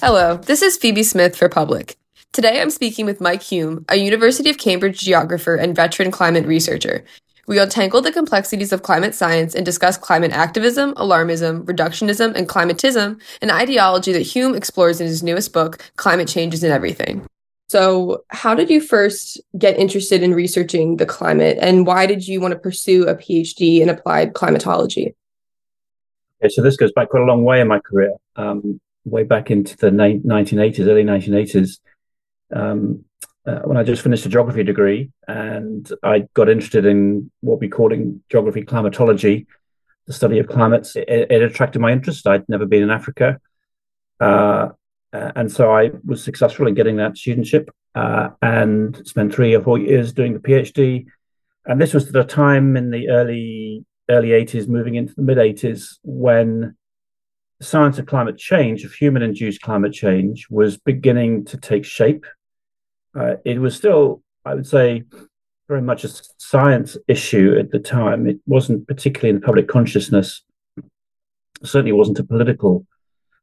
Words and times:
Hello, 0.00 0.36
this 0.36 0.62
is 0.62 0.76
Phoebe 0.76 1.02
Smith 1.02 1.34
for 1.34 1.48
Public. 1.48 1.96
Today 2.32 2.60
I'm 2.60 2.70
speaking 2.70 3.04
with 3.04 3.20
Mike 3.20 3.40
Hulme, 3.40 3.84
a 3.88 3.96
University 3.96 4.48
of 4.48 4.56
Cambridge 4.56 5.00
geographer 5.00 5.56
and 5.56 5.74
veteran 5.74 6.12
climate 6.12 6.46
researcher. 6.46 7.04
We 7.48 7.58
untangle 7.58 8.00
the 8.00 8.12
complexities 8.12 8.72
of 8.72 8.84
climate 8.84 9.12
science 9.12 9.56
and 9.56 9.66
discuss 9.66 9.98
climate 9.98 10.30
activism, 10.30 10.94
alarmism, 10.94 11.64
reductionism, 11.64 12.36
and 12.36 12.48
climatism, 12.48 13.20
an 13.42 13.50
ideology 13.50 14.12
that 14.12 14.22
Hulme 14.22 14.56
explores 14.56 15.00
in 15.00 15.08
his 15.08 15.24
newest 15.24 15.52
book, 15.52 15.82
Climate 15.96 16.28
Change 16.28 16.54
Isn't 16.54 16.70
Everything. 16.70 17.26
So, 17.66 18.22
how 18.28 18.54
did 18.54 18.70
you 18.70 18.80
first 18.80 19.40
get 19.58 19.80
interested 19.80 20.22
in 20.22 20.32
researching 20.32 20.98
the 20.98 21.06
climate, 21.06 21.58
and 21.60 21.88
why 21.88 22.06
did 22.06 22.28
you 22.28 22.40
want 22.40 22.52
to 22.52 22.58
pursue 22.60 23.08
a 23.08 23.16
PhD 23.16 23.80
in 23.80 23.88
applied 23.88 24.34
climatology? 24.34 25.16
So 26.48 26.62
this 26.62 26.76
goes 26.76 26.92
back 26.92 27.08
quite 27.08 27.24
a 27.24 27.26
long 27.26 27.42
way 27.42 27.60
in 27.60 27.66
my 27.66 27.80
career, 27.80 28.12
um, 28.36 28.80
way 29.04 29.24
back 29.24 29.50
into 29.50 29.76
the 29.76 29.90
1980s, 29.90 30.86
early 30.86 31.04
1980s, 31.04 31.78
um, 32.54 33.04
uh, 33.46 33.60
when 33.60 33.76
I 33.76 33.82
just 33.82 34.02
finished 34.02 34.26
a 34.26 34.28
geography 34.28 34.62
degree, 34.62 35.10
and 35.26 35.90
I 36.02 36.26
got 36.34 36.48
interested 36.48 36.84
in 36.84 37.30
what 37.40 37.60
we 37.60 37.68
call 37.68 37.92
in 37.92 38.22
geography 38.30 38.62
climatology, 38.62 39.46
the 40.06 40.12
study 40.12 40.38
of 40.38 40.48
climates. 40.48 40.96
It, 40.96 41.08
it 41.08 41.42
attracted 41.42 41.80
my 41.80 41.92
interest. 41.92 42.26
I'd 42.26 42.48
never 42.48 42.66
been 42.66 42.82
in 42.82 42.90
Africa. 42.90 43.40
Uh, 44.20 44.70
uh, 45.12 45.32
and 45.36 45.50
so 45.50 45.70
I 45.70 45.90
was 46.04 46.22
successful 46.22 46.66
in 46.66 46.74
getting 46.74 46.96
that 46.96 47.12
studentship 47.12 47.68
uh, 47.94 48.30
and 48.42 49.06
spent 49.06 49.34
three 49.34 49.54
or 49.54 49.62
four 49.62 49.78
years 49.78 50.12
doing 50.12 50.34
the 50.34 50.40
PhD. 50.40 51.06
And 51.64 51.80
this 51.80 51.94
was 51.94 52.08
at 52.08 52.16
a 52.16 52.24
time 52.24 52.76
in 52.76 52.90
the 52.90 53.08
early 53.08 53.84
early 54.10 54.28
80s, 54.28 54.68
moving 54.68 54.94
into 54.94 55.14
the 55.14 55.22
mid 55.22 55.38
80s, 55.38 55.98
when 56.02 56.76
science 57.60 57.98
of 57.98 58.06
climate 58.06 58.38
change, 58.38 58.84
of 58.84 58.92
human 58.92 59.22
induced 59.22 59.62
climate 59.62 59.92
change, 59.92 60.46
was 60.50 60.76
beginning 60.76 61.44
to 61.46 61.56
take 61.56 61.84
shape. 61.84 62.24
Uh, 63.18 63.36
it 63.44 63.60
was 63.60 63.76
still, 63.76 64.22
I 64.44 64.54
would 64.54 64.66
say, 64.66 65.04
very 65.66 65.82
much 65.82 66.04
a 66.04 66.08
science 66.38 66.96
issue 67.08 67.56
at 67.58 67.70
the 67.70 67.78
time. 67.78 68.26
It 68.26 68.38
wasn't 68.46 68.86
particularly 68.86 69.30
in 69.30 69.34
the 69.36 69.46
public 69.46 69.68
consciousness. 69.68 70.42
Certainly 71.62 71.92
wasn't 71.92 72.20
a 72.20 72.24
political 72.24 72.86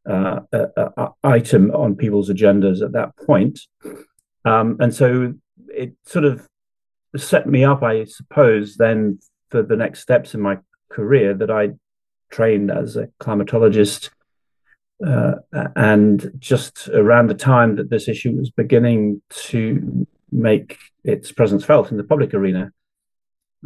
uh, 0.10 0.40
item 1.24 1.72
on 1.72 1.96
people's 1.96 2.30
agendas 2.30 2.82
at 2.82 2.94
that 2.94 3.16
point. 3.18 3.60
Um, 4.46 4.78
and 4.80 4.94
so 4.94 5.34
it 5.70 5.94
sort 6.06 6.26
of 6.26 6.48
set 7.18 7.48
me 7.48 7.64
up, 7.64 7.84
I 7.84 8.06
suppose, 8.06 8.78
then 8.78 9.20
for 9.50 9.62
the 9.62 9.76
next 9.76 10.02
steps 10.02 10.34
in 10.34 10.42
my 10.42 10.60
career 10.90 11.34
that 11.34 11.52
I 11.52 11.72
trained 12.36 12.70
as 12.70 12.98
a 12.98 13.08
climatologist. 13.20 14.10
Uh, 15.06 15.36
and 15.76 16.32
just 16.40 16.88
around 16.90 17.28
the 17.28 17.34
time 17.34 17.76
that 17.78 17.90
this 17.90 18.08
issue 18.08 18.32
was 18.32 18.50
beginning 18.50 19.22
to 19.30 20.08
make 20.32 20.78
its 21.04 21.32
presence 21.32 21.64
felt 21.64 21.92
in 21.92 21.98
the 21.98 22.04
public 22.04 22.34
arena, 22.34 22.72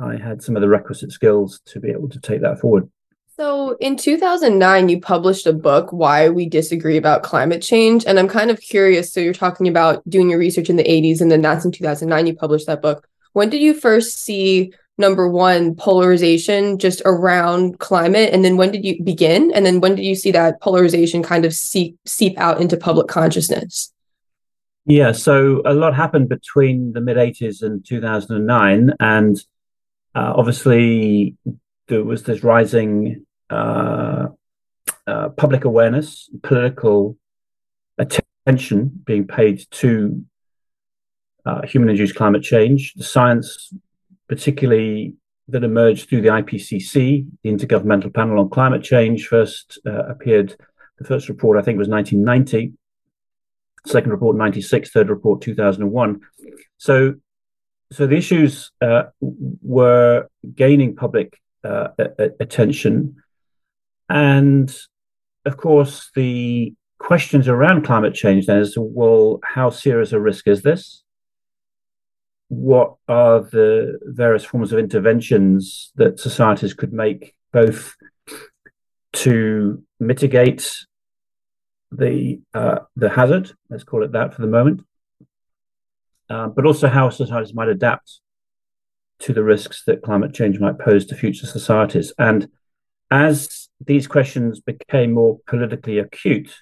I 0.01 0.17
had 0.17 0.41
some 0.41 0.55
of 0.55 0.61
the 0.61 0.69
requisite 0.69 1.11
skills 1.11 1.61
to 1.65 1.79
be 1.79 1.89
able 1.89 2.09
to 2.09 2.19
take 2.19 2.41
that 2.41 2.59
forward. 2.59 2.89
So 3.37 3.77
in 3.79 3.95
2009, 3.95 4.89
you 4.89 4.99
published 4.99 5.47
a 5.47 5.53
book, 5.53 5.93
Why 5.93 6.29
We 6.29 6.47
Disagree 6.47 6.97
About 6.97 7.23
Climate 7.23 7.61
Change. 7.61 8.05
And 8.05 8.19
I'm 8.19 8.27
kind 8.27 8.51
of 8.51 8.59
curious. 8.59 9.13
So 9.13 9.19
you're 9.19 9.33
talking 9.33 9.67
about 9.67 10.07
doing 10.09 10.29
your 10.29 10.39
research 10.39 10.69
in 10.69 10.75
the 10.75 10.83
80s, 10.83 11.21
and 11.21 11.31
then 11.31 11.41
that's 11.41 11.65
in 11.65 11.71
2009, 11.71 12.27
you 12.27 12.35
published 12.35 12.67
that 12.67 12.81
book. 12.81 13.07
When 13.33 13.49
did 13.49 13.61
you 13.61 13.73
first 13.73 14.17
see, 14.17 14.73
number 14.99 15.27
one, 15.27 15.75
polarization 15.75 16.77
just 16.77 17.01
around 17.05 17.79
climate? 17.79 18.33
And 18.33 18.45
then 18.45 18.57
when 18.57 18.71
did 18.71 18.85
you 18.85 19.01
begin? 19.03 19.51
And 19.51 19.65
then 19.65 19.79
when 19.79 19.95
did 19.95 20.05
you 20.05 20.15
see 20.15 20.31
that 20.31 20.61
polarization 20.61 21.23
kind 21.23 21.45
of 21.45 21.53
seep, 21.53 21.97
seep 22.05 22.37
out 22.37 22.61
into 22.61 22.77
public 22.77 23.07
consciousness? 23.07 23.91
Yeah, 24.85 25.11
so 25.11 25.61
a 25.65 25.73
lot 25.73 25.95
happened 25.95 26.29
between 26.29 26.93
the 26.93 27.01
mid 27.01 27.17
80s 27.17 27.61
and 27.61 27.85
2009. 27.85 28.93
And 28.99 29.37
uh, 30.15 30.33
obviously, 30.35 31.35
there 31.87 32.03
was 32.03 32.23
this 32.23 32.43
rising 32.43 33.25
uh, 33.49 34.27
uh, 35.05 35.29
public 35.29 35.65
awareness, 35.65 36.29
political 36.43 37.17
attention 37.97 39.01
being 39.05 39.27
paid 39.27 39.65
to 39.71 40.23
uh, 41.45 41.61
human 41.65 41.89
induced 41.89 42.15
climate 42.15 42.43
change, 42.43 42.93
the 42.95 43.03
science, 43.03 43.73
particularly 44.29 45.15
that 45.49 45.63
emerged 45.63 46.07
through 46.07 46.21
the 46.21 46.29
IPCC, 46.29 47.27
the 47.43 47.49
Intergovernmental 47.49 48.13
Panel 48.13 48.39
on 48.39 48.49
Climate 48.49 48.83
Change, 48.83 49.27
first 49.27 49.79
uh, 49.85 50.05
appeared. 50.05 50.55
The 50.99 51.05
first 51.05 51.27
report, 51.27 51.57
I 51.57 51.61
think, 51.61 51.77
was 51.77 51.89
1990. 51.89 52.73
Second 53.85 54.11
report, 54.11 54.37
96. 54.37 54.91
Third 54.91 55.09
report, 55.09 55.41
2001. 55.41 56.21
So, 56.77 57.15
so 57.91 58.05
the 58.05 58.15
issues 58.15 58.71
uh, 58.81 59.03
were 59.19 60.29
gaining 60.55 60.95
public 60.95 61.41
uh, 61.63 61.89
attention 62.39 63.15
and 64.09 64.73
of 65.45 65.57
course, 65.57 66.11
the 66.15 66.73
questions 66.97 67.47
around 67.47 67.85
climate 67.85 68.13
change 68.13 68.45
then 68.45 68.59
is 68.59 68.75
well, 68.77 69.39
how 69.43 69.69
serious 69.69 70.11
a 70.11 70.19
risk 70.19 70.47
is 70.47 70.61
this? 70.63 71.03
What 72.49 72.95
are 73.07 73.41
the 73.41 73.99
various 74.03 74.43
forms 74.43 74.73
of 74.73 74.79
interventions 74.79 75.91
that 75.95 76.19
societies 76.19 76.73
could 76.73 76.91
make, 76.91 77.33
both 77.51 77.95
to 79.13 79.83
mitigate 79.99 80.85
the 81.91 82.41
uh, 82.53 82.79
the 82.95 83.09
hazard, 83.09 83.51
let's 83.69 83.83
call 83.83 84.03
it 84.03 84.11
that 84.11 84.33
for 84.33 84.41
the 84.41 84.47
moment, 84.47 84.81
uh, 86.29 86.47
but 86.47 86.65
also 86.65 86.87
how 86.87 87.09
societies 87.09 87.53
might 87.53 87.69
adapt 87.69 88.19
to 89.19 89.33
the 89.33 89.43
risks 89.43 89.83
that 89.85 90.01
climate 90.01 90.33
change 90.33 90.59
might 90.59 90.79
pose 90.79 91.05
to 91.07 91.15
future 91.15 91.47
societies. 91.47 92.13
And 92.17 92.47
as 93.11 93.69
these 93.85 94.07
questions 94.07 94.59
became 94.59 95.13
more 95.13 95.39
politically 95.47 95.99
acute 95.99 96.53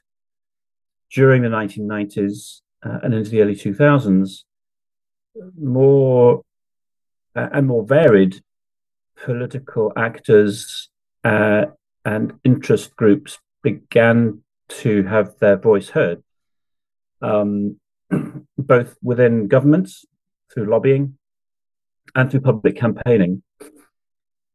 during 1.12 1.42
the 1.42 1.50
1990s 1.50 2.62
uh, 2.84 3.00
and 3.04 3.14
into 3.14 3.30
the 3.30 3.42
early 3.42 3.56
2000s, 3.56 4.44
more 5.60 6.44
uh, 7.36 7.50
and 7.54 7.68
more 7.68 7.86
varied 7.86 8.42
political 9.24 9.92
actors 9.96 10.90
uh, 11.24 11.66
and 12.06 12.34
interest 12.44 12.96
groups 12.96 13.40
began 13.64 14.42
to 14.70 15.04
have 15.04 15.38
their 15.40 15.58
voice 15.58 15.90
heard, 15.90 16.24
um, 17.22 17.80
both 18.58 18.96
within 19.02 19.48
governments 19.48 20.06
through 20.54 20.66
lobbying 20.66 21.18
and 22.16 22.30
through 22.32 22.42
public 22.42 22.78
campaigning. 22.78 23.44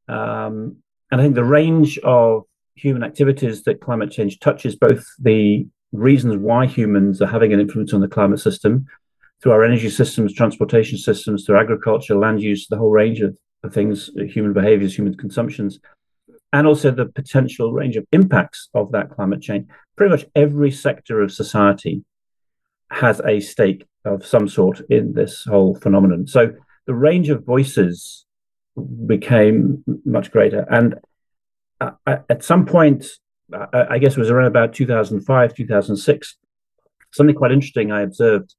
Um, 0.09 0.77
and 1.11 1.21
I 1.21 1.25
think 1.25 1.35
the 1.35 1.45
range 1.45 1.99
of 1.99 2.45
human 2.75 3.03
activities 3.03 3.63
that 3.65 3.81
climate 3.81 4.11
change 4.11 4.41
touches 4.41 4.77
both 4.77 5.05
the 5.19 5.67
reasons 5.93 6.37
why 6.37 6.67
humans 6.67 7.21
are 7.21 7.27
having 7.27 7.53
an 7.53 7.61
influence 7.61 7.93
on 7.93 8.01
the 8.01 8.09
climate 8.09 8.41
system 8.41 8.87
through 9.43 9.53
our 9.53 9.65
energy 9.65 9.91
systems, 9.91 10.33
transportation 10.33 10.97
systems, 10.97 11.45
through 11.45 11.59
agriculture, 11.59 12.15
land 12.15 12.41
use, 12.41 12.69
the 12.69 12.77
whole 12.77 12.91
range 12.91 13.21
of, 13.21 13.37
things, 13.71 14.11
human 14.29 14.53
behaviors, 14.53 14.97
human 14.97 15.17
consumptions, 15.17 15.79
and 16.53 16.67
also 16.67 16.91
the 16.91 17.07
potential 17.07 17.73
range 17.73 17.97
of 17.97 18.05
impacts 18.11 18.69
of 18.75 18.91
that 18.91 19.11
climate 19.11 19.41
change. 19.41 19.69
Pretty 19.97 20.11
much 20.11 20.27
every 20.35 20.73
sector 20.73 21.23
of 21.23 21.31
society 21.31 22.05
has 22.91 23.21
a 23.25 23.39
stake 23.39 23.87
of 24.05 24.27
some 24.27 24.49
sort 24.49 24.81
in 24.91 25.13
this 25.13 25.45
whole 25.45 25.77
phenomenon. 25.77 26.27
So 26.27 26.55
the 26.87 26.95
range 26.95 27.29
of 27.29 27.45
voices 27.45 28.27
became 29.07 29.85
much 30.05 30.33
greater. 30.33 30.67
And 30.69 30.97
uh, 31.81 31.93
at 32.07 32.43
some 32.43 32.67
point, 32.67 33.07
uh, 33.53 33.85
I 33.89 33.99
guess 33.99 34.17
it 34.17 34.21
was 34.21 34.31
around 34.31 34.49
about 34.49 34.75
2005, 34.75 35.55
2006, 35.55 36.37
something 37.13 37.37
quite 37.37 37.53
interesting 37.53 37.93
I 37.93 38.03
observed 38.03 38.57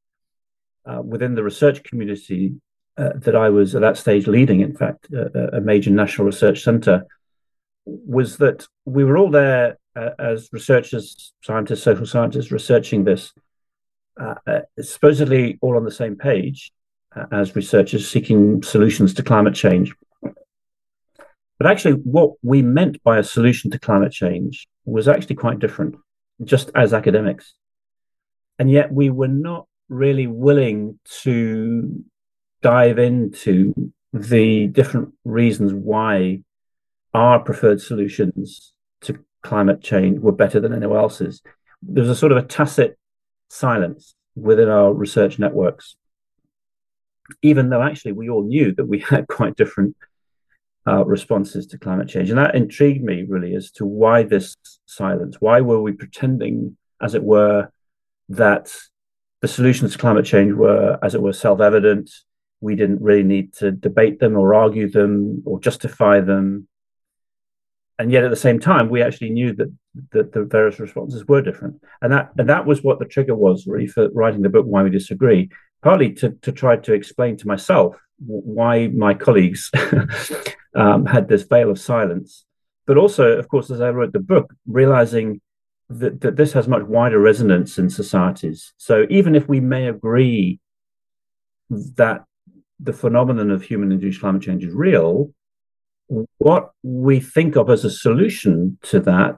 uh, 0.86 1.02
within 1.02 1.36
the 1.36 1.44
research 1.44 1.84
community 1.84 2.56
uh, 2.98 3.10
that 3.16 3.36
I 3.36 3.50
was 3.50 3.76
at 3.76 3.82
that 3.82 3.98
stage 3.98 4.28
leading, 4.28 4.60
in 4.62 4.76
fact, 4.76 5.08
a 5.12 5.62
major 5.62 5.90
national 5.90 6.28
research 6.28 6.64
center, 6.64 7.06
was 7.86 8.38
that 8.38 8.68
we 8.86 9.04
were 9.04 9.18
all 9.18 9.32
there 9.32 9.78
uh, 9.96 10.10
as 10.20 10.50
researchers, 10.52 11.34
scientists, 11.42 11.84
social 11.84 12.06
scientists, 12.06 12.52
researching 12.52 13.04
this, 13.04 13.34
uh, 14.20 14.36
supposedly 14.80 15.58
all 15.62 15.76
on 15.76 15.86
the 15.86 15.92
same 15.92 16.16
page 16.16 16.72
as 17.32 17.56
researchers 17.56 18.10
seeking 18.10 18.62
solutions 18.64 19.14
to 19.14 19.24
climate 19.24 19.54
change. 19.54 19.94
But 21.60 21.68
actually, 21.68 21.94
what 21.94 22.34
we 22.42 22.62
meant 22.62 23.02
by 23.04 23.20
a 23.20 23.24
solution 23.24 23.72
to 23.72 23.80
climate 23.80 24.12
change 24.12 24.68
was 24.86 25.08
actually 25.08 25.36
quite 25.36 25.60
different, 25.60 25.96
just 26.44 26.72
as 26.76 26.94
academics. 26.94 27.54
And 28.60 28.70
yet, 28.70 28.92
we 28.92 29.10
were 29.10 29.28
not 29.28 29.68
really 29.90 30.28
willing 30.28 31.00
to 31.22 32.04
dive 32.62 32.98
into 32.98 33.92
the 34.14 34.68
different 34.68 35.14
reasons 35.26 35.74
why 35.74 36.40
our 37.14 37.40
preferred 37.40 37.82
solutions 37.82 38.74
to 39.02 39.20
climate 39.42 39.82
change 39.82 40.20
were 40.20 40.32
better 40.32 40.60
than 40.60 40.74
anyone 40.74 40.98
else's. 40.98 41.42
There 41.82 42.02
was 42.02 42.10
a 42.10 42.16
sort 42.16 42.32
of 42.32 42.38
a 42.38 42.48
tacit 42.48 42.98
silence 43.50 44.16
within 44.36 44.70
our 44.70 44.94
research 44.94 45.38
networks, 45.38 45.96
even 47.42 47.70
though 47.70 47.82
actually 47.82 48.14
we 48.14 48.30
all 48.30 48.44
knew 48.44 48.74
that 48.76 48.86
we 48.86 49.00
had 49.10 49.28
quite 49.28 49.56
different 49.56 49.96
uh, 50.88 51.06
responses 51.06 51.66
to 51.68 51.78
climate 51.78 52.10
change. 52.10 52.30
And 52.30 52.40
that 52.40 52.56
intrigued 52.56 53.04
me 53.04 53.26
really 53.28 53.56
as 53.56 53.72
to 53.72 53.86
why 53.86 54.24
this 54.24 54.56
silence. 54.86 55.38
Why 55.40 55.62
were 55.62 55.82
we 55.82 55.94
pretending, 55.94 56.78
as 57.02 57.16
it 57.16 57.24
were, 57.24 57.72
that 58.30 58.74
the 59.44 59.48
solutions 59.50 59.92
to 59.92 59.98
climate 59.98 60.24
change 60.26 60.54
were, 60.54 60.98
as 61.04 61.16
it 61.16 61.22
were, 61.22 61.34
self 61.34 61.60
evident? 61.60 62.10
We 62.62 62.78
didn't 62.78 63.02
really 63.02 63.24
need 63.24 63.52
to 63.56 63.72
debate 63.72 64.22
them 64.22 64.38
or 64.38 64.56
argue 64.56 64.90
them 64.90 65.44
or 65.46 65.60
justify 65.60 66.22
them. 66.22 66.70
And 68.00 68.10
yet, 68.10 68.24
at 68.24 68.30
the 68.30 68.38
same 68.38 68.58
time, 68.58 68.90
we 68.90 69.04
actually 69.04 69.32
knew 69.32 69.54
that, 69.56 69.70
that 70.14 70.32
the 70.32 70.46
various 70.46 70.80
responses 70.80 71.28
were 71.28 71.42
different, 71.42 71.84
and 72.02 72.14
that 72.14 72.32
and 72.38 72.48
that 72.48 72.66
was 72.66 72.84
what 72.84 73.00
the 73.00 73.06
trigger 73.06 73.36
was 73.36 73.68
really 73.68 73.86
for 73.86 74.10
writing 74.12 74.44
the 74.44 74.50
book. 74.50 74.66
Why 74.66 74.82
we 74.82 74.90
disagree, 74.90 75.50
partly 75.82 76.14
to 76.14 76.32
to 76.44 76.54
try 76.54 76.78
to 76.78 76.94
explain 76.94 77.36
to 77.38 77.48
myself 77.48 77.98
why 78.26 78.88
my 78.88 79.14
colleagues 79.14 79.70
um, 80.74 81.06
had 81.06 81.28
this 81.28 81.44
veil 81.44 81.70
of 81.70 81.78
silence. 81.78 82.46
But 82.88 82.98
also, 82.98 83.38
of 83.38 83.50
course, 83.50 83.70
as 83.70 83.82
I 83.82 83.90
wrote 83.90 84.14
the 84.14 84.20
book, 84.20 84.54
realizing 84.66 85.42
that, 85.90 86.22
that 86.22 86.36
this 86.36 86.54
has 86.54 86.68
much 86.68 86.84
wider 86.84 87.20
resonance 87.20 87.78
in 87.78 87.90
societies. 87.90 88.74
So 88.78 89.06
even 89.10 89.36
if 89.36 89.48
we 89.48 89.60
may 89.60 89.88
agree 89.88 90.60
that 91.70 92.24
the 92.80 92.94
phenomenon 92.94 93.52
of 93.52 93.64
human 93.64 93.92
induced 93.92 94.22
climate 94.22 94.42
change 94.42 94.64
is 94.64 94.74
real, 94.74 95.32
what 96.38 96.72
we 96.84 97.20
think 97.20 97.56
of 97.56 97.70
as 97.70 97.86
a 97.86 97.90
solution 97.90 98.78
to 98.84 99.00
that 99.02 99.38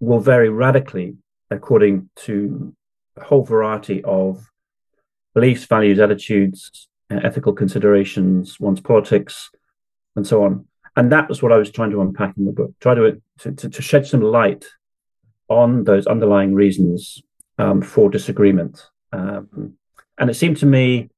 will 0.00 0.20
vary 0.20 0.48
radically 0.48 1.16
according 1.50 2.08
to 2.14 2.74
a 3.16 3.24
whole 3.24 3.44
variety 3.44 4.02
of 4.04 4.50
beliefs, 5.34 5.64
values, 5.64 5.98
attitudes, 5.98 6.88
ethical 7.10 7.52
considerations, 7.52 8.60
one's 8.60 8.80
politics, 8.80 9.50
and 10.16 10.26
so 10.26 10.44
on. 10.44 10.66
And 10.96 11.12
that 11.12 11.28
was 11.28 11.42
what 11.42 11.52
I 11.52 11.56
was 11.56 11.70
trying 11.70 11.90
to 11.90 12.00
unpack 12.00 12.36
in 12.36 12.44
the 12.44 12.52
book, 12.52 12.72
try 12.80 12.94
to, 12.94 13.22
to, 13.40 13.52
to 13.52 13.82
shed 13.82 14.06
some 14.06 14.20
light 14.20 14.66
on 15.48 15.84
those 15.84 16.06
underlying 16.06 16.54
reasons 16.54 17.22
um, 17.58 17.82
for 17.82 18.10
disagreement. 18.10 18.86
Um, 19.12 19.74
and 20.18 20.30
it 20.30 20.34
seemed 20.34 20.58
to 20.58 20.66
me 20.66 21.10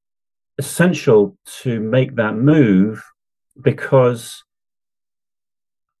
essential 0.57 1.37
to 1.61 1.79
make 1.79 2.15
that 2.15 2.35
move 2.35 3.03
because 3.61 4.43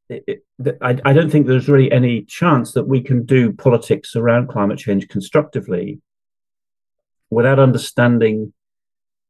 it, 0.09 0.23
it, 0.27 0.77
I, 0.81 0.97
I, 1.05 1.13
don't 1.13 1.29
think 1.29 1.47
there's 1.47 1.69
really 1.69 1.91
any 1.91 2.23
chance 2.23 2.73
that 2.73 2.87
we 2.87 3.01
can 3.01 3.25
do 3.25 3.53
politics 3.53 4.15
around 4.15 4.49
climate 4.49 4.77
change 4.77 5.07
constructively 5.07 6.01
without 7.29 7.59
understanding 7.59 8.53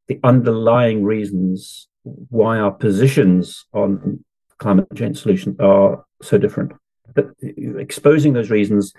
the 0.08 0.18
underlying 0.24 1.04
reasons 1.04 1.88
why 2.02 2.58
our 2.58 2.72
positions 2.72 3.64
on 3.72 4.24
climate 4.58 4.86
change 4.94 5.20
solutions 5.20 5.56
are 5.60 6.04
so 6.20 6.36
different. 6.36 6.72
But 7.14 7.26
uh, 7.42 7.76
exposing 7.78 8.32
those 8.32 8.50
reasons, 8.50 8.92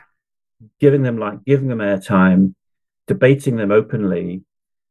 giving 0.79 1.03
them 1.03 1.17
like 1.17 1.43
giving 1.45 1.67
them 1.67 1.79
airtime, 1.79 2.55
debating 3.07 3.55
them 3.55 3.71
openly 3.71 4.43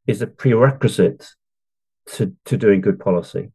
is 0.07 0.23
a 0.23 0.27
prerequisite 0.27 1.35
to, 2.07 2.35
to 2.47 2.57
doing 2.57 2.81
good 2.81 2.99
policy. 2.99 3.53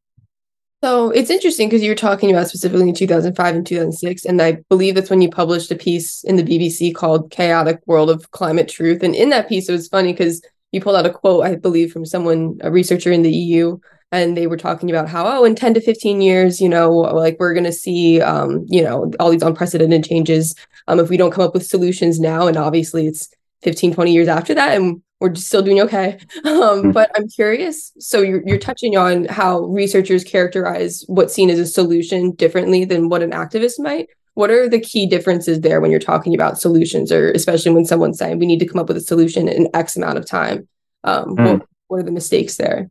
So 0.84 1.10
it's 1.10 1.32
interesting 1.32 1.68
because 1.68 1.82
you 1.82 1.90
were 1.90 1.96
talking 1.96 2.30
about 2.30 2.48
specifically 2.48 2.88
in 2.88 2.94
2005 2.94 3.56
and 3.56 3.66
2006, 3.66 4.26
and 4.26 4.42
I 4.42 4.60
believe 4.70 4.94
that's 4.94 5.10
when 5.10 5.24
you 5.24 5.30
published 5.30 5.72
a 5.72 5.76
piece 5.76 6.24
in 6.24 6.36
the 6.36 6.44
BBC 6.44 6.94
called 6.94 7.32
Chaotic 7.32 7.82
World 7.88 8.12
of 8.12 8.30
Climate 8.30 8.70
Truth. 8.70 9.02
And 9.02 9.16
in 9.16 9.30
that 9.30 9.50
piece, 9.50 9.68
it 9.68 9.72
was 9.72 9.88
funny 9.88 10.14
because 10.14 10.44
you 10.72 10.80
pulled 10.80 10.96
out 10.96 11.08
a 11.08 11.10
quote, 11.10 11.46
I 11.46 11.56
believe, 11.56 11.92
from 11.92 12.06
someone, 12.06 12.60
a 12.62 12.70
researcher 12.70 13.12
in 13.12 13.24
the 13.24 13.32
EU, 13.32 13.80
and 14.12 14.38
they 14.38 14.48
were 14.48 14.58
talking 14.58 14.90
about 14.90 15.10
how, 15.10 15.26
oh, 15.28 15.44
in 15.44 15.56
10 15.56 15.74
to 15.74 15.82
15 15.82 16.22
years, 16.22 16.62
you 16.62 16.70
know, 16.70 16.92
like 16.92 17.38
we're 17.40 17.54
going 17.54 17.66
to 17.66 17.74
see, 17.74 18.22
um, 18.22 18.66
you 18.68 18.82
know, 18.82 19.12
all 19.20 19.30
these 19.30 19.42
unprecedented 19.42 20.04
changes 20.06 20.56
um, 20.88 21.00
if 21.00 21.10
we 21.10 21.18
don't 21.18 21.32
come 21.32 21.44
up 21.44 21.54
with 21.54 21.66
solutions 21.66 22.20
now. 22.20 22.48
And 22.48 22.56
obviously 22.56 23.08
it's 23.08 23.30
15, 23.64 23.94
20 23.94 24.14
years 24.14 24.28
after 24.28 24.54
that, 24.54 24.78
and 24.78 25.02
we're 25.20 25.36
still 25.36 25.62
doing 25.62 25.82
okay. 25.82 26.20
Um, 26.46 26.82
hmm. 26.82 26.92
but 26.92 27.12
I'm 27.16 27.28
curious. 27.28 27.92
So 28.00 28.22
you're, 28.22 28.42
you're 28.46 28.58
touching 28.58 28.96
on 28.96 29.26
how 29.26 29.62
researchers 29.66 30.24
characterize 30.24 31.04
what's 31.08 31.34
seen 31.34 31.50
as 31.50 31.60
a 31.60 31.66
solution 31.66 32.32
differently 32.32 32.86
than 32.86 33.10
what 33.10 33.22
an 33.22 33.32
activist 33.32 33.80
might. 33.80 34.08
What 34.36 34.52
are 34.52 34.70
the 34.70 34.80
key 34.80 35.08
differences 35.08 35.62
there 35.62 35.82
when 35.82 35.92
you're 35.92 36.00
talking 36.00 36.36
about 36.36 36.60
solutions, 36.60 37.12
or 37.12 37.32
especially 37.32 37.72
when 37.72 37.86
someone's 37.86 38.20
saying 38.20 38.38
we 38.40 38.46
need 38.46 38.60
to 38.60 38.68
come 38.68 38.80
up 38.80 38.88
with 38.88 38.98
a 38.98 39.02
solution 39.02 39.48
in 39.48 39.68
X 39.74 39.98
amount 39.98 40.20
of 40.20 40.26
time? 40.26 40.68
Um, 41.04 41.36
mm. 41.36 41.60
what, 41.60 41.68
what, 41.88 41.98
are 41.98 42.04
the 42.04 42.12
mistakes 42.12 42.58
there? 42.58 42.90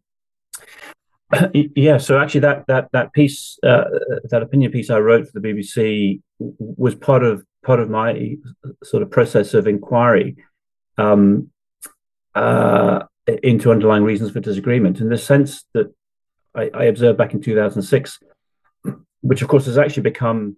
Yeah, 1.54 1.98
so 1.98 2.18
actually, 2.18 2.40
that 2.40 2.66
that 2.68 2.88
that 2.92 3.12
piece, 3.12 3.58
uh, 3.62 3.84
that 4.30 4.42
opinion 4.42 4.70
piece 4.70 4.90
I 4.90 4.98
wrote 4.98 5.26
for 5.26 5.40
the 5.40 5.48
BBC, 5.48 6.20
was 6.38 6.94
part 6.94 7.24
of 7.24 7.44
part 7.64 7.80
of 7.80 7.90
my 7.90 8.36
sort 8.84 9.02
of 9.02 9.10
process 9.10 9.54
of 9.54 9.66
inquiry 9.66 10.36
um, 10.98 11.50
uh, 12.34 13.00
into 13.42 13.72
underlying 13.72 14.04
reasons 14.04 14.30
for 14.30 14.40
disagreement. 14.40 15.00
In 15.00 15.08
the 15.08 15.18
sense 15.18 15.64
that 15.74 15.92
I, 16.54 16.70
I 16.72 16.84
observed 16.84 17.18
back 17.18 17.34
in 17.34 17.42
2006, 17.42 18.20
which 19.22 19.42
of 19.42 19.48
course 19.48 19.66
has 19.66 19.78
actually 19.78 20.04
become 20.04 20.56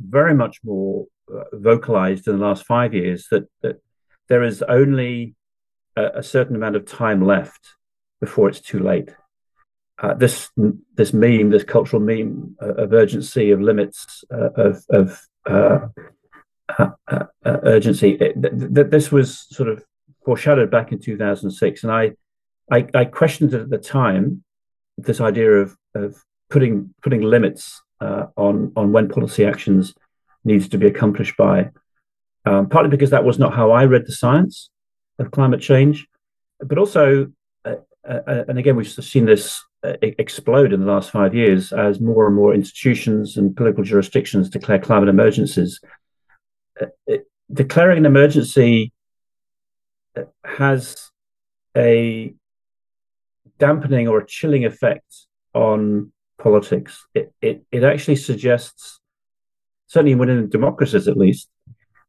very 0.00 0.34
much 0.34 0.58
more 0.64 1.06
uh, 1.32 1.44
vocalized 1.52 2.28
in 2.28 2.38
the 2.38 2.44
last 2.44 2.64
five 2.64 2.94
years 2.94 3.28
that 3.30 3.46
that 3.62 3.80
there 4.28 4.42
is 4.42 4.62
only 4.62 5.34
a, 5.96 6.06
a 6.16 6.22
certain 6.22 6.56
amount 6.56 6.76
of 6.76 6.86
time 6.86 7.24
left 7.24 7.74
before 8.20 8.48
it's 8.48 8.60
too 8.60 8.80
late. 8.80 9.14
Uh, 9.98 10.12
this 10.12 10.50
this 10.94 11.14
meme, 11.14 11.48
this 11.48 11.64
cultural 11.64 12.02
meme 12.02 12.54
uh, 12.60 12.74
of 12.74 12.92
urgency, 12.92 13.50
of 13.50 13.62
limits, 13.62 14.24
uh, 14.30 14.50
of 14.56 14.84
of 14.90 15.20
uh, 15.46 15.88
uh, 16.78 17.24
urgency. 17.44 18.10
It, 18.10 18.40
th- 18.42 18.74
th- 18.74 18.90
this 18.90 19.10
was 19.10 19.46
sort 19.50 19.70
of 19.70 19.82
foreshadowed 20.24 20.70
back 20.70 20.92
in 20.92 20.98
2006, 20.98 21.82
and 21.82 21.92
I, 21.92 22.12
I, 22.70 22.86
I 22.94 23.04
questioned 23.06 23.54
it 23.54 23.62
at 23.62 23.70
the 23.70 23.78
time 23.78 24.44
this 24.98 25.20
idea 25.20 25.50
of 25.50 25.76
of 25.94 26.22
putting 26.50 26.92
putting 27.02 27.22
limits 27.22 27.80
on 28.00 28.72
on 28.76 28.92
when 28.92 29.08
policy 29.08 29.46
actions 29.46 29.94
needs 30.44 30.68
to 30.68 30.78
be 30.78 30.86
accomplished 30.86 31.38
by. 31.38 31.70
Um, 32.44 32.68
partly 32.68 32.90
because 32.90 33.10
that 33.10 33.24
was 33.24 33.38
not 33.38 33.54
how 33.54 33.72
I 33.72 33.86
read 33.86 34.06
the 34.06 34.12
science 34.12 34.70
of 35.18 35.32
climate 35.32 35.60
change, 35.60 36.06
but 36.60 36.78
also, 36.78 37.32
uh, 37.64 37.74
and 38.04 38.58
again, 38.58 38.76
we've 38.76 38.88
seen 38.88 39.24
this 39.24 39.60
explode 40.02 40.72
in 40.72 40.80
the 40.80 40.86
last 40.86 41.10
five 41.10 41.34
years 41.34 41.72
as 41.72 42.00
more 42.00 42.26
and 42.26 42.34
more 42.34 42.54
institutions 42.54 43.36
and 43.36 43.56
political 43.56 43.84
jurisdictions 43.84 44.48
declare 44.48 44.78
climate 44.78 45.08
emergencies. 45.08 45.80
Uh, 46.80 46.86
uh 47.10 47.16
declaring 47.52 47.98
an 47.98 48.06
emergency 48.06 48.92
uh, 50.16 50.22
has 50.44 51.10
a 51.76 52.34
dampening 53.58 54.08
or 54.08 54.18
a 54.18 54.26
chilling 54.26 54.64
effect 54.64 55.26
on 55.54 56.12
politics. 56.38 57.06
It, 57.14 57.32
it, 57.40 57.64
it 57.70 57.84
actually 57.84 58.16
suggests, 58.16 59.00
certainly 59.86 60.14
within 60.14 60.48
democracies 60.48 61.08
at 61.08 61.16
least, 61.16 61.48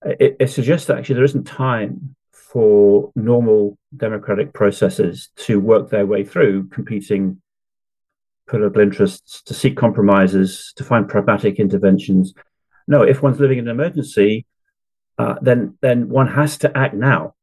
uh, 0.06 0.14
it, 0.20 0.38
it 0.40 0.50
suggests 0.50 0.88
that 0.88 0.98
actually 0.98 1.16
there 1.16 1.24
isn't 1.24 1.46
time 1.46 2.16
for 2.32 3.12
normal 3.16 3.78
democratic 3.96 4.54
processes 4.54 5.30
to 5.36 5.60
work 5.60 5.90
their 5.90 6.06
way 6.06 6.24
through 6.24 6.68
competing 6.70 7.42
political 8.48 8.82
interests, 8.82 9.42
to 9.44 9.54
seek 9.54 9.76
compromises, 9.78 10.74
to 10.78 10.84
find 10.84 11.08
pragmatic 11.08 11.60
interventions. 11.60 12.34
No, 12.88 13.04
if 13.04 13.22
one's 13.22 13.40
living 13.40 13.58
in 13.60 13.68
an 13.68 13.72
emergency, 13.72 14.46
uh, 15.18 15.36
then 15.42 15.78
then 15.82 16.10
one 16.10 16.28
has 16.28 16.58
to 16.60 16.78
act 16.78 16.94
now, 16.94 17.36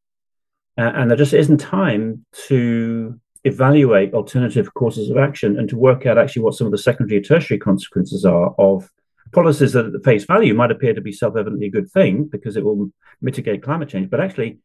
uh, 0.78 0.92
and 0.94 1.10
there 1.10 1.18
just 1.18 1.34
isn't 1.34 1.58
time 1.58 2.24
to 2.48 3.20
evaluate 3.44 4.14
alternative 4.14 4.72
courses 4.72 5.10
of 5.10 5.18
action 5.18 5.58
and 5.58 5.68
to 5.68 5.76
work 5.76 6.06
out 6.06 6.16
actually 6.16 6.42
what 6.42 6.54
some 6.54 6.66
of 6.66 6.70
the 6.70 6.78
secondary 6.78 7.18
and 7.18 7.26
tertiary 7.26 7.58
consequences 7.58 8.24
are 8.24 8.54
of 8.58 8.90
policies 9.32 9.74
that 9.74 9.84
at 9.86 10.04
face 10.04 10.24
value 10.24 10.54
might 10.54 10.70
appear 10.70 10.94
to 10.94 11.02
be 11.02 11.12
self-evidently 11.12 11.66
a 11.66 11.70
good 11.70 11.90
thing 11.90 12.24
because 12.24 12.56
it 12.56 12.64
will 12.64 12.90
mitigate 13.20 13.62
climate 13.62 13.88
change, 13.88 14.08
but 14.08 14.20
actually 14.20 14.58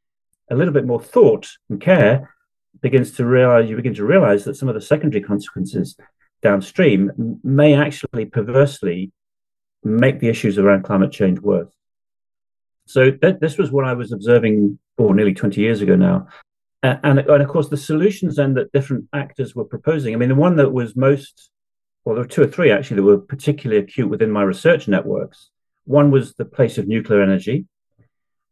a 0.49 0.55
little 0.55 0.73
bit 0.73 0.85
more 0.85 1.01
thought 1.01 1.49
and 1.69 1.81
care 1.81 2.33
begins 2.81 3.11
to 3.11 3.25
realize 3.25 3.69
you 3.69 3.75
begin 3.75 3.93
to 3.93 4.05
realize 4.05 4.45
that 4.45 4.55
some 4.55 4.69
of 4.69 4.75
the 4.75 4.81
secondary 4.81 5.21
consequences 5.21 5.97
downstream 6.41 7.39
may 7.43 7.73
actually 7.73 8.25
perversely 8.25 9.11
make 9.83 10.19
the 10.19 10.29
issues 10.29 10.57
around 10.57 10.83
climate 10.83 11.11
change 11.11 11.39
worse. 11.39 11.73
So 12.85 13.11
th- 13.11 13.39
this 13.39 13.57
was 13.57 13.71
what 13.71 13.85
I 13.85 13.93
was 13.93 14.11
observing, 14.11 14.79
or 14.97 15.09
oh, 15.09 15.13
nearly 15.13 15.33
20 15.33 15.61
years 15.61 15.81
ago 15.81 15.95
now, 15.95 16.27
uh, 16.81 16.95
and, 17.03 17.19
and 17.19 17.41
of 17.41 17.47
course, 17.47 17.69
the 17.69 17.77
solutions 17.77 18.37
then 18.37 18.53
that 18.53 18.71
different 18.71 19.07
actors 19.13 19.53
were 19.53 19.65
proposing. 19.65 20.13
I 20.13 20.17
mean, 20.17 20.29
the 20.29 20.35
one 20.35 20.55
that 20.55 20.71
was 20.71 20.95
most, 20.95 21.49
well, 22.03 22.15
there 22.15 22.23
were 22.23 22.29
two 22.29 22.41
or 22.41 22.47
three 22.47 22.71
actually 22.71 22.97
that 22.97 23.03
were 23.03 23.17
particularly 23.17 23.81
acute 23.81 24.09
within 24.09 24.31
my 24.31 24.43
research 24.43 24.87
networks. 24.87 25.49
One 25.85 26.09
was 26.09 26.35
the 26.35 26.45
place 26.45 26.77
of 26.77 26.87
nuclear 26.87 27.21
energy, 27.21 27.65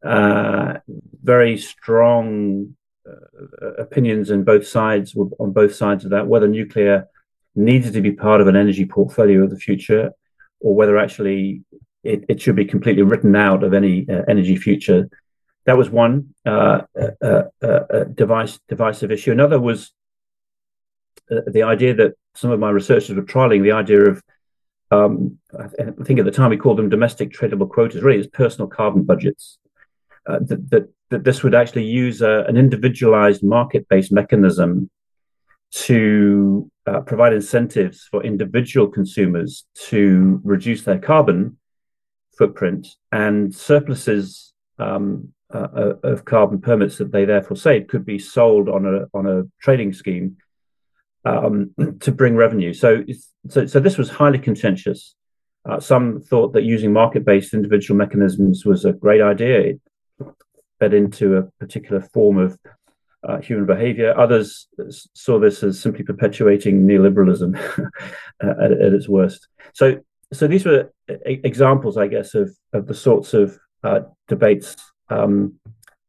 uh, 0.03 0.75
very 1.23 1.57
strong 1.57 2.75
uh, 3.07 3.73
opinions 3.77 4.29
in 4.29 4.43
both 4.43 4.67
sides 4.67 5.15
on 5.15 5.53
both 5.53 5.73
sides 5.73 6.03
of 6.03 6.11
that 6.11 6.27
whether 6.27 6.47
nuclear 6.47 7.07
needed 7.57 7.93
to 7.93 8.01
be 8.01 8.11
part 8.11 8.41
of 8.41 8.47
an 8.47 8.55
energy 8.55 8.85
portfolio 8.85 9.43
of 9.43 9.49
the 9.49 9.57
future 9.57 10.11
or 10.59 10.75
whether 10.75 10.97
actually 10.97 11.63
it, 12.03 12.25
it 12.29 12.41
should 12.41 12.55
be 12.55 12.65
completely 12.65 13.03
written 13.03 13.35
out 13.35 13.63
of 13.63 13.73
any 13.73 14.07
uh, 14.09 14.23
energy 14.27 14.55
future. 14.55 15.09
That 15.65 15.77
was 15.77 15.89
one 15.89 16.33
uh, 16.45 16.81
uh, 17.21 17.43
uh, 17.61 18.03
device 18.05 18.59
divisive 18.69 19.11
issue. 19.11 19.31
Another 19.31 19.59
was 19.59 19.91
the 21.27 21.63
idea 21.63 21.93
that 21.95 22.13
some 22.35 22.51
of 22.51 22.59
my 22.59 22.69
researchers 22.69 23.15
were 23.15 23.23
trialing 23.23 23.63
the 23.63 23.73
idea 23.73 24.01
of 24.05 24.23
um, 24.89 25.37
I 25.59 25.67
think 26.05 26.19
at 26.19 26.23
the 26.23 26.31
time 26.31 26.51
we 26.51 26.57
called 26.57 26.77
them 26.77 26.87
domestic 26.87 27.33
tradable 27.33 27.69
quotas 27.69 28.03
really 28.03 28.19
it's 28.19 28.29
personal 28.29 28.69
carbon 28.69 29.03
budgets 29.03 29.57
uh, 30.25 30.39
that, 30.43 30.69
that, 30.69 30.89
that 31.09 31.23
this 31.25 31.43
would 31.43 31.53
actually 31.53 31.83
use 31.83 32.21
a, 32.21 32.45
an 32.47 32.55
individualized 32.55 33.43
market-based 33.43 34.13
mechanism 34.13 34.89
to 35.85 36.71
uh, 36.85 37.01
provide 37.01 37.33
incentives 37.33 38.07
for 38.09 38.23
individual 38.23 38.87
consumers 38.87 39.65
to 39.89 40.41
reduce 40.43 40.83
their 40.83 40.99
carbon 40.99 41.57
footprint 42.37 42.87
and 43.11 43.53
surpluses 43.53 44.53
um, 44.79 45.33
uh, 45.53 45.67
uh 45.75 45.93
of 46.03 46.25
carbon 46.25 46.59
permits 46.59 46.97
that 46.97 47.11
they 47.11 47.23
therefore 47.23 47.55
save 47.55 47.87
could 47.87 48.05
be 48.05 48.19
sold 48.19 48.67
on 48.67 48.85
a 48.85 49.17
on 49.17 49.25
a 49.25 49.43
trading 49.61 49.93
scheme 49.93 50.35
um, 51.27 51.71
to 51.99 52.11
bring 52.11 52.35
revenue. 52.35 52.73
So, 52.73 53.03
so, 53.49 53.65
so 53.65 53.79
this 53.79 53.97
was 53.97 54.09
highly 54.09 54.39
contentious. 54.39 55.15
Uh, 55.69 55.79
some 55.79 56.21
thought 56.21 56.53
that 56.53 56.63
using 56.63 56.93
market-based 56.93 57.53
individual 57.53 57.97
mechanisms 57.97 58.65
was 58.65 58.85
a 58.85 58.93
great 58.93 59.21
idea. 59.21 59.59
It 59.59 59.81
fed 60.79 60.93
into 60.93 61.37
a 61.37 61.43
particular 61.59 62.01
form 62.01 62.37
of 62.37 62.57
uh, 63.23 63.39
human 63.39 63.65
behavior. 63.65 64.17
Others 64.17 64.67
saw 65.13 65.39
this 65.39 65.63
as 65.63 65.79
simply 65.79 66.03
perpetuating 66.03 66.85
neoliberalism 66.85 67.55
at, 68.41 68.71
at, 68.71 68.93
its 68.93 69.09
worst. 69.09 69.47
So, 69.73 69.99
so 70.33 70.47
these 70.47 70.65
were 70.65 70.91
examples, 71.07 71.97
I 71.97 72.07
guess, 72.07 72.35
of 72.35 72.55
of 72.73 72.87
the 72.87 72.93
sorts 72.93 73.33
of 73.33 73.57
uh, 73.83 74.01
debates 74.27 74.75
um, 75.09 75.59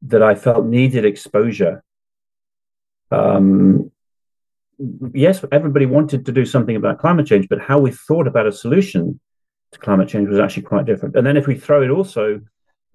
that 0.03 0.23
I 0.23 0.35
felt 0.35 0.67
needed 0.67 1.05
exposure. 1.05 1.83
Um, 3.11 3.91
yes, 5.13 5.45
everybody 5.51 5.87
wanted 5.87 6.27
to 6.27 6.33
do 6.33 6.45
something 6.45 6.77
about 6.77 6.99
climate 6.99 7.27
change, 7.27 7.49
but 7.49 7.61
how 7.61 7.79
we 7.79 7.91
thought 7.91 8.27
about 8.27 8.47
a 8.47 8.53
solution 8.53 9.21
to 9.73 9.79
climate 9.79 10.09
change 10.09 10.29
was 10.29 10.39
actually 10.39 10.63
quite 10.63 10.87
different. 10.87 11.17
And 11.17 11.27
then 11.27 11.37
if 11.37 11.47
we 11.47 11.57
throw 11.57 11.83
it 11.83 11.91
also, 11.91 12.41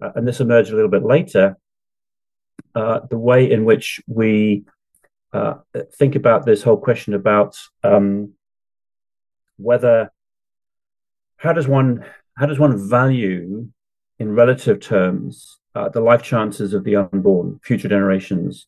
uh, 0.00 0.10
and 0.14 0.26
this 0.26 0.40
emerged 0.40 0.70
a 0.70 0.74
little 0.74 0.90
bit 0.90 1.04
later, 1.04 1.56
uh, 2.74 3.00
the 3.10 3.18
way 3.18 3.50
in 3.50 3.64
which 3.64 4.00
we 4.06 4.64
uh, 5.32 5.54
think 5.94 6.14
about 6.14 6.46
this 6.46 6.62
whole 6.62 6.76
question 6.76 7.14
about 7.14 7.56
um, 7.82 8.32
whether 9.56 10.10
how 11.36 11.52
does 11.52 11.68
one 11.68 12.04
how 12.36 12.46
does 12.46 12.58
one 12.58 12.88
value 12.88 13.68
in 14.18 14.34
relative 14.34 14.80
terms 14.80 15.58
uh, 15.74 15.88
the 15.88 16.00
life 16.00 16.22
chances 16.22 16.72
of 16.72 16.84
the 16.84 16.96
unborn 16.96 17.60
future 17.62 17.88
generations 17.88 18.66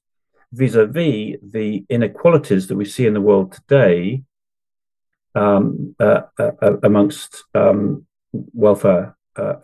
vis-a-vis 0.52 1.36
the 1.42 1.84
inequalities 1.88 2.66
that 2.66 2.76
we 2.76 2.84
see 2.84 3.06
in 3.06 3.14
the 3.14 3.20
world 3.20 3.52
today 3.52 4.22
um, 5.34 5.94
uh, 6.00 6.22
uh, 6.38 6.50
uh 6.62 6.76
amongst 6.82 7.44
um, 7.54 8.06
welfare 8.32 9.16
uh, 9.36 9.54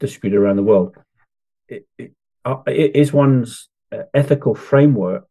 distributed 0.00 0.40
around 0.40 0.56
the 0.56 0.62
world. 0.62 0.96
It, 1.68 1.86
it 1.98 2.12
is 2.66 3.12
one's 3.12 3.68
ethical 4.14 4.54
framework 4.54 5.28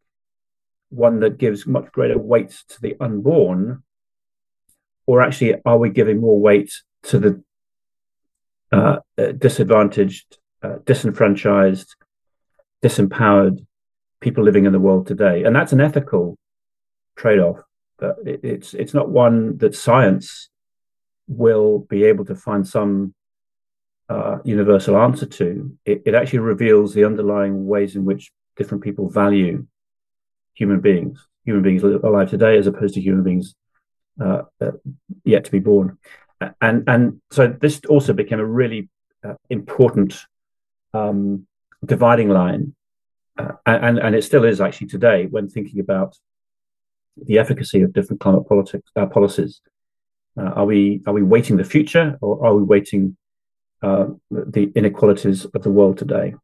one 0.90 1.20
that 1.20 1.38
gives 1.38 1.66
much 1.66 1.90
greater 1.92 2.18
weight 2.18 2.62
to 2.68 2.80
the 2.80 2.96
unborn, 3.00 3.82
or 5.06 5.22
actually, 5.22 5.54
are 5.64 5.78
we 5.78 5.90
giving 5.90 6.20
more 6.20 6.40
weight 6.40 6.72
to 7.02 7.18
the 7.18 7.42
uh, 8.72 8.96
disadvantaged, 9.38 10.38
uh, 10.62 10.76
disenfranchised, 10.84 11.94
disempowered 12.82 13.64
people 14.20 14.44
living 14.44 14.66
in 14.66 14.72
the 14.72 14.80
world 14.80 15.06
today? 15.06 15.44
And 15.44 15.54
that's 15.54 15.72
an 15.72 15.80
ethical 15.80 16.38
trade-off. 17.16 17.60
But 17.98 18.16
it's 18.24 18.74
it's 18.74 18.94
not 18.94 19.08
one 19.08 19.58
that 19.58 19.74
science 19.74 20.50
will 21.26 21.80
be 21.80 22.04
able 22.04 22.24
to 22.26 22.36
find 22.36 22.66
some 22.66 23.12
uh, 24.08 24.38
universal 24.44 24.96
answer 24.96 25.26
to. 25.26 25.76
It, 25.84 26.02
it 26.06 26.14
actually 26.14 26.40
reveals 26.40 26.94
the 26.94 27.04
underlying 27.04 27.66
ways 27.66 27.96
in 27.96 28.04
which 28.04 28.30
different 28.56 28.82
people 28.82 29.08
value 29.08 29.66
human 30.54 30.80
beings, 30.80 31.26
human 31.44 31.62
beings 31.62 31.82
alive 31.82 32.30
today, 32.30 32.58
as 32.58 32.66
opposed 32.66 32.94
to 32.94 33.00
human 33.00 33.22
beings 33.22 33.54
uh, 34.20 34.42
uh, 34.60 34.72
yet 35.24 35.44
to 35.44 35.52
be 35.52 35.60
born. 35.60 35.98
And 36.60 36.84
and 36.88 37.20
so 37.30 37.48
this 37.48 37.80
also 37.88 38.12
became 38.12 38.40
a 38.40 38.46
really 38.46 38.88
uh, 39.24 39.34
important 39.50 40.14
um, 40.94 41.46
dividing 41.84 42.28
line, 42.28 42.74
uh, 43.36 43.52
and 43.66 43.98
and 43.98 44.14
it 44.14 44.22
still 44.22 44.44
is 44.44 44.60
actually 44.60 44.86
today 44.86 45.26
when 45.26 45.48
thinking 45.48 45.80
about 45.80 46.16
the 47.16 47.38
efficacy 47.38 47.82
of 47.82 47.92
different 47.92 48.20
climate 48.20 48.48
politics 48.48 48.88
uh, 48.96 49.06
policies. 49.06 49.60
Are 50.36 50.64
we 50.64 51.02
are 51.04 51.12
we 51.12 51.24
weighting 51.24 51.56
the 51.56 51.64
future, 51.64 52.16
or 52.20 52.46
are 52.46 52.54
we 52.54 52.62
weighting 52.62 53.16
the 53.82 54.72
inequalities 54.74 55.44
of 55.44 55.62
the 55.62 55.70
world 55.70 55.98
today? 55.98 56.34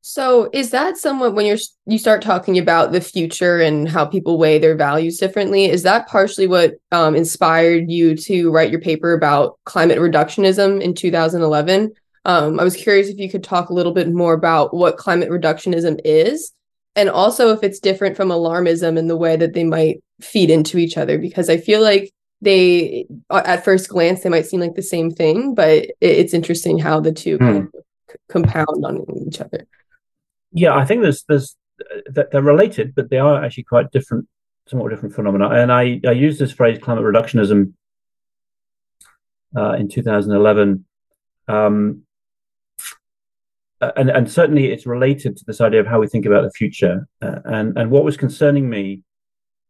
So, 0.00 0.48
is 0.52 0.70
that 0.70 0.96
somewhat 0.96 1.34
when 1.34 1.44
you're 1.44 1.58
you 1.86 1.98
start 1.98 2.22
talking 2.22 2.56
about 2.56 2.92
the 2.92 3.00
future 3.00 3.58
and 3.58 3.88
how 3.88 4.06
people 4.06 4.38
weigh 4.38 4.58
their 4.58 4.76
values 4.76 5.18
differently? 5.18 5.66
Is 5.66 5.82
that 5.82 6.08
partially 6.08 6.46
what 6.46 6.74
um, 6.92 7.14
inspired 7.14 7.90
you 7.90 8.14
to 8.16 8.50
write 8.50 8.70
your 8.70 8.80
paper 8.80 9.12
about 9.12 9.58
climate 9.64 9.98
reductionism 9.98 10.80
in 10.80 10.94
2011? 10.94 11.92
Um, 12.24 12.60
I 12.60 12.64
was 12.64 12.76
curious 12.76 13.08
if 13.08 13.18
you 13.18 13.28
could 13.28 13.44
talk 13.44 13.68
a 13.68 13.74
little 13.74 13.92
bit 13.92 14.08
more 14.10 14.34
about 14.34 14.72
what 14.72 14.96
climate 14.96 15.30
reductionism 15.30 16.00
is, 16.04 16.52
and 16.94 17.10
also 17.10 17.50
if 17.50 17.62
it's 17.62 17.80
different 17.80 18.16
from 18.16 18.28
alarmism 18.28 18.98
in 18.98 19.08
the 19.08 19.16
way 19.16 19.36
that 19.36 19.52
they 19.52 19.64
might 19.64 20.02
feed 20.20 20.50
into 20.50 20.78
each 20.78 20.96
other. 20.96 21.18
Because 21.18 21.50
I 21.50 21.58
feel 21.58 21.82
like 21.82 22.12
they, 22.40 23.06
at 23.30 23.64
first 23.64 23.88
glance, 23.88 24.22
they 24.22 24.28
might 24.28 24.46
seem 24.46 24.60
like 24.60 24.74
the 24.74 24.82
same 24.82 25.10
thing, 25.10 25.54
but 25.54 25.86
it's 26.00 26.34
interesting 26.34 26.78
how 26.78 27.00
the 27.00 27.12
two 27.12 27.36
hmm. 27.36 27.44
kind 27.44 27.68
of 27.74 28.16
compound 28.28 28.84
on 28.84 29.04
each 29.26 29.40
other 29.40 29.66
yeah, 30.52 30.74
I 30.74 30.84
think 30.84 31.02
there's 31.02 31.24
there's 31.24 31.56
that 32.06 32.30
they're 32.30 32.42
related, 32.42 32.94
but 32.94 33.10
they 33.10 33.18
are 33.18 33.44
actually 33.44 33.64
quite 33.64 33.90
different, 33.90 34.26
somewhat 34.66 34.90
different 34.90 35.14
phenomena. 35.14 35.50
And 35.50 35.72
I 35.72 36.00
I 36.06 36.12
use 36.12 36.38
this 36.38 36.52
phrase 36.52 36.78
climate 36.78 37.04
reductionism 37.04 37.74
uh, 39.56 39.72
in 39.72 39.88
2011. 39.88 40.84
Um, 41.46 42.02
and, 43.80 44.10
and 44.10 44.30
certainly 44.30 44.72
it's 44.72 44.86
related 44.86 45.36
to 45.36 45.44
this 45.44 45.60
idea 45.60 45.78
of 45.78 45.86
how 45.86 46.00
we 46.00 46.08
think 46.08 46.26
about 46.26 46.42
the 46.42 46.50
future. 46.50 47.06
Uh, 47.22 47.38
and, 47.44 47.78
and 47.78 47.92
what 47.92 48.02
was 48.02 48.16
concerning 48.16 48.68
me 48.68 49.02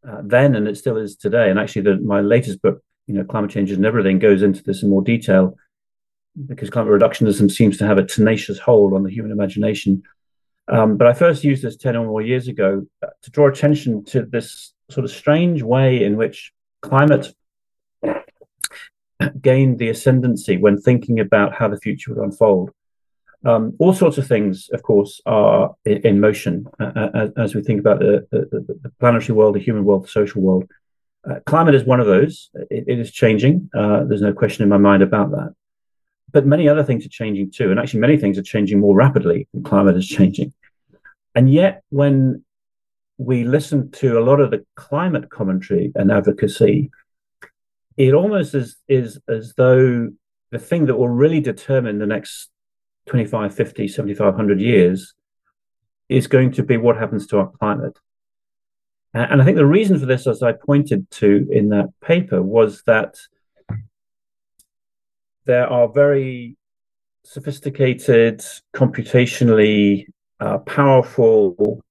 uh, 0.06 0.20
then, 0.22 0.54
and 0.54 0.68
it 0.68 0.76
still 0.76 0.96
is 0.96 1.16
today, 1.16 1.50
and 1.50 1.58
actually 1.58 1.82
the, 1.82 1.96
my 1.96 2.20
latest 2.20 2.62
book, 2.62 2.82
you 3.06 3.14
know, 3.14 3.24
Climate 3.24 3.50
Change 3.50 3.70
Isn't 3.70 3.84
Everything, 3.84 4.18
goes 4.18 4.42
into 4.42 4.62
this 4.62 4.82
in 4.82 4.90
more 4.90 5.02
detail 5.02 5.56
because 6.46 6.70
climate 6.70 6.92
reductionism 6.92 7.50
seems 7.50 7.76
to 7.78 7.86
have 7.86 7.98
a 7.98 8.04
tenacious 8.04 8.58
hold 8.58 8.92
on 8.92 9.02
the 9.02 9.10
human 9.10 9.32
imagination. 9.32 10.02
Um, 10.68 10.96
but 10.96 11.06
I 11.06 11.14
first 11.14 11.44
used 11.44 11.62
this 11.62 11.76
10 11.76 11.96
or 11.96 12.06
more 12.06 12.22
years 12.22 12.46
ago 12.46 12.86
uh, 13.02 13.08
to 13.22 13.30
draw 13.30 13.48
attention 13.48 14.04
to 14.06 14.22
this 14.22 14.72
sort 14.90 15.04
of 15.04 15.10
strange 15.10 15.62
way 15.62 16.04
in 16.04 16.16
which 16.16 16.52
climate 16.82 17.34
gained 19.40 19.78
the 19.78 19.88
ascendancy 19.88 20.56
when 20.56 20.80
thinking 20.80 21.18
about 21.20 21.54
how 21.54 21.68
the 21.68 21.78
future 21.78 22.14
would 22.14 22.22
unfold. 22.22 22.70
Um, 23.44 23.74
all 23.78 23.94
sorts 23.94 24.18
of 24.18 24.26
things, 24.26 24.68
of 24.72 24.82
course, 24.82 25.20
are 25.24 25.74
in, 25.84 25.98
in 25.98 26.20
motion 26.20 26.66
uh, 26.80 27.08
uh, 27.14 27.28
as, 27.36 27.54
we 27.54 27.62
think 27.62 27.78
about 27.78 28.00
the, 28.00 28.26
the, 28.32 28.76
the, 28.82 28.92
planetary 28.98 29.36
world, 29.36 29.54
the 29.54 29.60
human 29.60 29.84
world, 29.84 30.04
the 30.04 30.08
social 30.08 30.42
world. 30.42 30.68
Uh, 31.28 31.40
climate 31.46 31.74
is 31.74 31.84
one 31.84 32.00
of 32.00 32.06
those. 32.06 32.50
it, 32.54 32.84
it 32.88 32.98
is 32.98 33.12
changing. 33.12 33.70
Uh, 33.72 34.04
there's 34.04 34.22
no 34.22 34.32
question 34.32 34.64
in 34.64 34.68
my 34.68 34.76
mind 34.76 35.02
about 35.02 35.30
that 35.30 35.54
but 36.32 36.46
many 36.46 36.68
other 36.68 36.84
things 36.84 37.06
are 37.06 37.10
changing 37.10 37.50
too. 37.50 37.70
And 37.70 37.80
actually, 37.80 38.00
many 38.00 38.16
things 38.16 38.38
are 38.38 38.42
changing 38.42 38.80
more 38.80 38.94
rapidly 38.94 39.48
than 39.52 39.62
climate 39.62 39.96
is 39.96 40.06
changing. 40.06 40.52
And 41.34 41.52
yet, 41.52 41.82
when 41.90 42.44
we 43.16 43.44
listen 43.44 43.90
to 43.90 44.18
a 44.18 44.22
lot 44.22 44.40
of 44.40 44.50
the 44.50 44.64
climate 44.76 45.30
commentary 45.30 45.92
and 45.94 46.12
advocacy, 46.12 46.90
it 47.96 48.14
almost 48.14 48.54
is, 48.54 48.76
is 48.88 49.18
as 49.28 49.54
though 49.56 50.10
the 50.50 50.58
thing 50.58 50.86
that 50.86 50.96
will 50.96 51.08
really 51.08 51.40
determine 51.40 51.98
the 51.98 52.06
next 52.06 52.48
25, 53.08 53.54
50, 53.54 53.88
7500 53.88 54.60
years 54.60 55.14
is 56.08 56.26
going 56.26 56.52
to 56.52 56.62
be 56.62 56.76
what 56.76 56.96
happens 56.96 57.26
to 57.28 57.38
our 57.38 57.50
climate. 57.58 57.98
And 59.14 59.40
I 59.40 59.44
think 59.44 59.56
the 59.56 59.66
reason 59.66 59.98
for 59.98 60.06
this, 60.06 60.26
as 60.26 60.42
I 60.42 60.52
pointed 60.52 61.10
to 61.12 61.48
in 61.50 61.70
that 61.70 61.88
paper, 62.02 62.42
was 62.42 62.82
that 62.86 63.18
there 65.46 65.66
are 65.66 65.88
very 65.88 66.56
sophisticated, 67.24 68.44
computationally 68.74 70.06
uh, 70.40 70.58
powerful, 70.58 71.82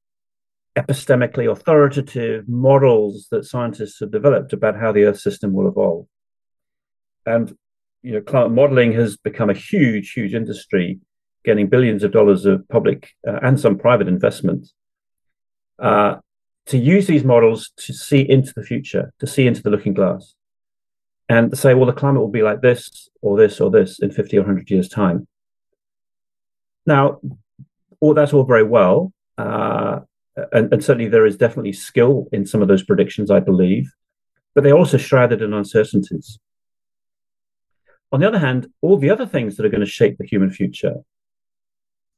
epistemically 0.75 1.51
authoritative 1.51 2.47
models 2.47 3.27
that 3.31 3.45
scientists 3.45 3.99
have 3.99 4.11
developed 4.11 4.53
about 4.53 4.77
how 4.77 4.91
the 4.91 5.03
Earth 5.03 5.19
system 5.19 5.53
will 5.53 5.67
evolve. 5.67 6.05
And 7.25 7.57
you 8.03 8.13
know, 8.13 8.21
climate 8.21 8.51
modeling 8.51 8.93
has 8.93 9.17
become 9.17 9.49
a 9.49 9.55
huge, 9.55 10.13
huge 10.13 10.33
industry, 10.33 10.99
getting 11.47 11.67
billions 11.67 12.03
of 12.03 12.11
dollars 12.11 12.45
of 12.45 12.67
public 12.67 13.15
uh, 13.25 13.39
and 13.41 13.57
some 13.57 13.77
private 13.77 14.07
investment 14.07 14.67
uh, 15.79 16.17
to 16.65 16.77
use 16.77 17.07
these 17.07 17.23
models 17.23 17.71
to 17.77 17.93
see 17.93 18.19
into 18.29 18.51
the 18.53 18.63
future, 18.63 19.13
to 19.19 19.25
see 19.25 19.47
into 19.47 19.63
the 19.63 19.69
looking 19.69 19.93
glass, 19.93 20.35
and 21.29 21.49
to 21.49 21.55
say, 21.55 21.73
well, 21.73 21.85
the 21.85 21.93
climate 21.93 22.21
will 22.21 22.37
be 22.39 22.41
like 22.41 22.61
this 22.61 23.07
or 23.21 23.37
this 23.37 23.61
or 23.61 23.71
this 23.71 23.99
in 23.99 24.11
50 24.11 24.37
or 24.37 24.41
100 24.41 24.69
years' 24.69 24.89
time. 24.89 25.25
Now, 26.85 27.21
all 28.01 28.13
that's 28.13 28.33
all 28.33 28.43
very 28.43 28.63
well. 28.63 29.13
Uh, 29.37 30.01
and, 30.51 30.71
and, 30.73 30.83
certainly 30.83 31.09
there 31.09 31.25
is 31.25 31.37
definitely 31.37 31.73
skill 31.73 32.27
in 32.31 32.45
some 32.45 32.61
of 32.61 32.67
those 32.67 32.83
predictions, 32.83 33.31
I 33.31 33.39
believe, 33.39 33.91
but 34.53 34.63
they're 34.63 34.77
also 34.77 34.97
shrouded 34.97 35.41
in 35.41 35.53
uncertainties. 35.53 36.39
On 38.11 38.19
the 38.19 38.27
other 38.27 38.39
hand, 38.39 38.67
all 38.81 38.97
the 38.97 39.09
other 39.09 39.25
things 39.25 39.55
that 39.55 39.65
are 39.65 39.69
going 39.69 39.85
to 39.85 39.97
shape 39.99 40.17
the 40.17 40.25
human 40.25 40.49
future, 40.49 40.95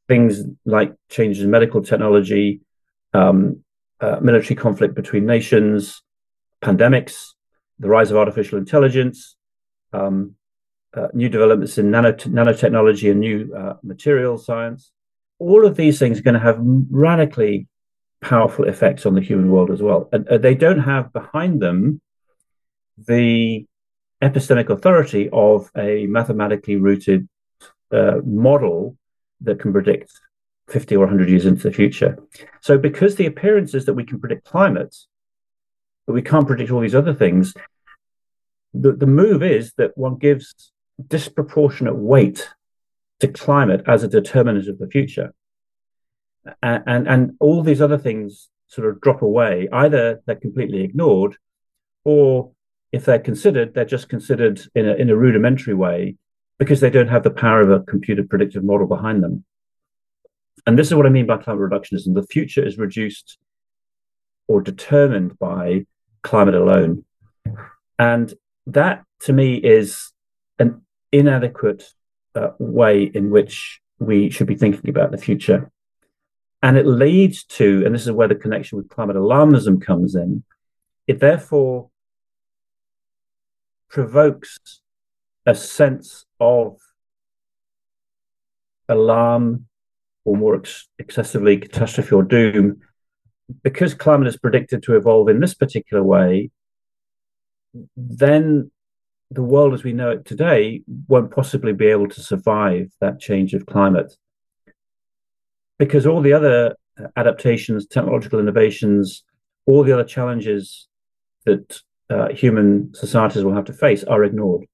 things 0.09 0.43
like 0.65 0.93
changes 1.09 1.43
in 1.43 1.51
medical 1.51 1.81
technology, 1.81 2.59
um, 3.13 3.63
uh, 4.01 4.17
military 4.19 4.55
conflict 4.55 4.95
between 4.95 5.25
nations, 5.25 6.01
pandemics, 6.61 7.35
the 7.77 7.87
rise 7.87 8.11
of 8.11 8.17
artificial 8.17 8.57
intelligence, 8.57 9.35
um, 9.93 10.35
uh, 10.95 11.07
new 11.13 11.29
developments 11.29 11.77
in 11.77 11.91
nanotechnology 11.91 13.11
and 13.11 13.19
new 13.19 13.53
uh, 13.55 13.75
material 13.83 14.37
science. 14.37 14.91
All 15.37 15.65
of 15.65 15.77
these 15.77 15.99
things 15.99 16.19
are 16.19 16.23
going 16.23 16.33
to 16.33 16.39
have 16.39 16.57
radically 16.59 17.67
powerful 18.19 18.65
effects 18.65 19.05
on 19.05 19.13
the 19.13 19.21
human 19.21 19.49
world 19.51 19.69
as 19.71 19.81
well. 19.81 20.09
And 20.11 20.27
uh, 20.27 20.39
they 20.39 20.55
don't 20.55 20.79
have 20.79 21.13
behind 21.13 21.61
them 21.61 22.01
the 23.07 23.65
epistemic 24.21 24.69
authority 24.69 25.29
of 25.31 25.69
a 25.77 26.07
mathematically 26.07 26.75
rooted 26.75 27.29
uh, 27.91 28.17
model 28.25 28.97
that 29.41 29.59
can 29.59 29.71
predict 29.71 30.11
50 30.69 30.95
or 30.95 30.99
100 30.99 31.29
years 31.29 31.45
into 31.45 31.63
the 31.63 31.73
future. 31.73 32.17
So, 32.61 32.77
because 32.77 33.15
the 33.15 33.25
appearance 33.25 33.73
is 33.73 33.85
that 33.85 33.93
we 33.93 34.05
can 34.05 34.19
predict 34.19 34.45
climate, 34.45 34.95
but 36.05 36.13
we 36.13 36.21
can't 36.21 36.47
predict 36.47 36.71
all 36.71 36.81
these 36.81 36.95
other 36.95 37.13
things, 37.13 37.53
the, 38.73 38.93
the 38.93 39.07
move 39.07 39.43
is 39.43 39.73
that 39.77 39.97
one 39.97 40.17
gives 40.17 40.71
disproportionate 41.07 41.95
weight 41.95 42.49
to 43.19 43.27
climate 43.27 43.83
as 43.87 44.03
a 44.03 44.07
determinant 44.07 44.67
of 44.67 44.79
the 44.79 44.87
future. 44.87 45.33
And, 46.61 46.83
and, 46.85 47.07
and 47.07 47.31
all 47.39 47.63
these 47.63 47.81
other 47.81 47.97
things 47.97 48.49
sort 48.67 48.87
of 48.87 49.01
drop 49.01 49.21
away. 49.21 49.67
Either 49.71 50.21
they're 50.25 50.35
completely 50.35 50.83
ignored, 50.83 51.37
or 52.03 52.51
if 52.91 53.05
they're 53.05 53.19
considered, 53.19 53.73
they're 53.73 53.85
just 53.85 54.09
considered 54.09 54.61
in 54.75 54.87
a, 54.87 54.93
in 54.93 55.09
a 55.09 55.15
rudimentary 55.15 55.73
way 55.73 56.15
because 56.59 56.81
they 56.81 56.89
don't 56.89 57.07
have 57.07 57.23
the 57.23 57.31
power 57.31 57.61
of 57.61 57.71
a 57.71 57.83
computer 57.85 58.23
predictive 58.23 58.63
model 58.63 58.85
behind 58.85 59.23
them. 59.23 59.45
And 60.67 60.77
this 60.77 60.87
is 60.87 60.93
what 60.93 61.05
I 61.05 61.09
mean 61.09 61.25
by 61.25 61.37
climate 61.37 61.71
reductionism. 61.71 62.13
The 62.13 62.27
future 62.27 62.63
is 62.63 62.77
reduced 62.77 63.39
or 64.47 64.61
determined 64.61 65.39
by 65.39 65.85
climate 66.21 66.55
alone. 66.55 67.05
And 67.97 68.33
that 68.67 69.05
to 69.21 69.33
me 69.33 69.55
is 69.55 70.11
an 70.59 70.81
inadequate 71.11 71.83
uh, 72.35 72.49
way 72.59 73.03
in 73.03 73.31
which 73.31 73.79
we 73.97 74.29
should 74.29 74.47
be 74.47 74.55
thinking 74.55 74.89
about 74.89 75.11
the 75.11 75.17
future. 75.17 75.71
And 76.61 76.77
it 76.77 76.85
leads 76.85 77.45
to, 77.45 77.83
and 77.85 77.95
this 77.95 78.05
is 78.05 78.11
where 78.11 78.27
the 78.27 78.35
connection 78.35 78.77
with 78.77 78.89
climate 78.89 79.15
alarmism 79.15 79.81
comes 79.81 80.13
in, 80.13 80.43
it 81.07 81.19
therefore 81.19 81.89
provokes 83.89 84.59
a 85.49 85.55
sense 85.55 86.25
of 86.39 86.77
alarm 88.87 89.65
or 90.23 90.37
more 90.37 90.55
ex- 90.55 90.87
excessively 90.99 91.57
catastrophe 91.57 92.13
or 92.13 92.23
doom. 92.23 92.81
Because 93.63 93.95
climate 93.95 94.27
is 94.27 94.37
predicted 94.37 94.83
to 94.83 94.95
evolve 94.95 95.27
in 95.27 95.39
this 95.39 95.55
particular 95.55 96.03
way, 96.03 96.51
then 97.97 98.69
the 99.31 99.41
world 99.43 99.73
as 99.73 99.83
we 99.83 99.91
know 99.91 100.11
it 100.11 100.25
today 100.25 100.83
won't 101.07 101.31
possibly 101.31 101.73
be 101.73 101.87
able 101.87 102.07
to 102.09 102.21
survive 102.21 102.91
that 103.01 103.19
change 103.19 103.55
of 103.55 103.65
climate. 103.65 104.13
Because 105.79 106.05
all 106.05 106.21
the 106.21 106.33
other 106.33 106.75
adaptations, 107.15 107.87
technological 107.87 108.39
innovations, 108.39 109.23
all 109.65 109.83
the 109.83 109.93
other 109.93 110.03
challenges 110.03 110.87
that 111.45 111.81
uh, 112.11 112.29
human 112.29 112.93
societies 112.93 113.43
will 113.43 113.55
have 113.55 113.65
to 113.65 113.73
face 113.73 114.03
are 114.03 114.23
ignored. 114.23 114.65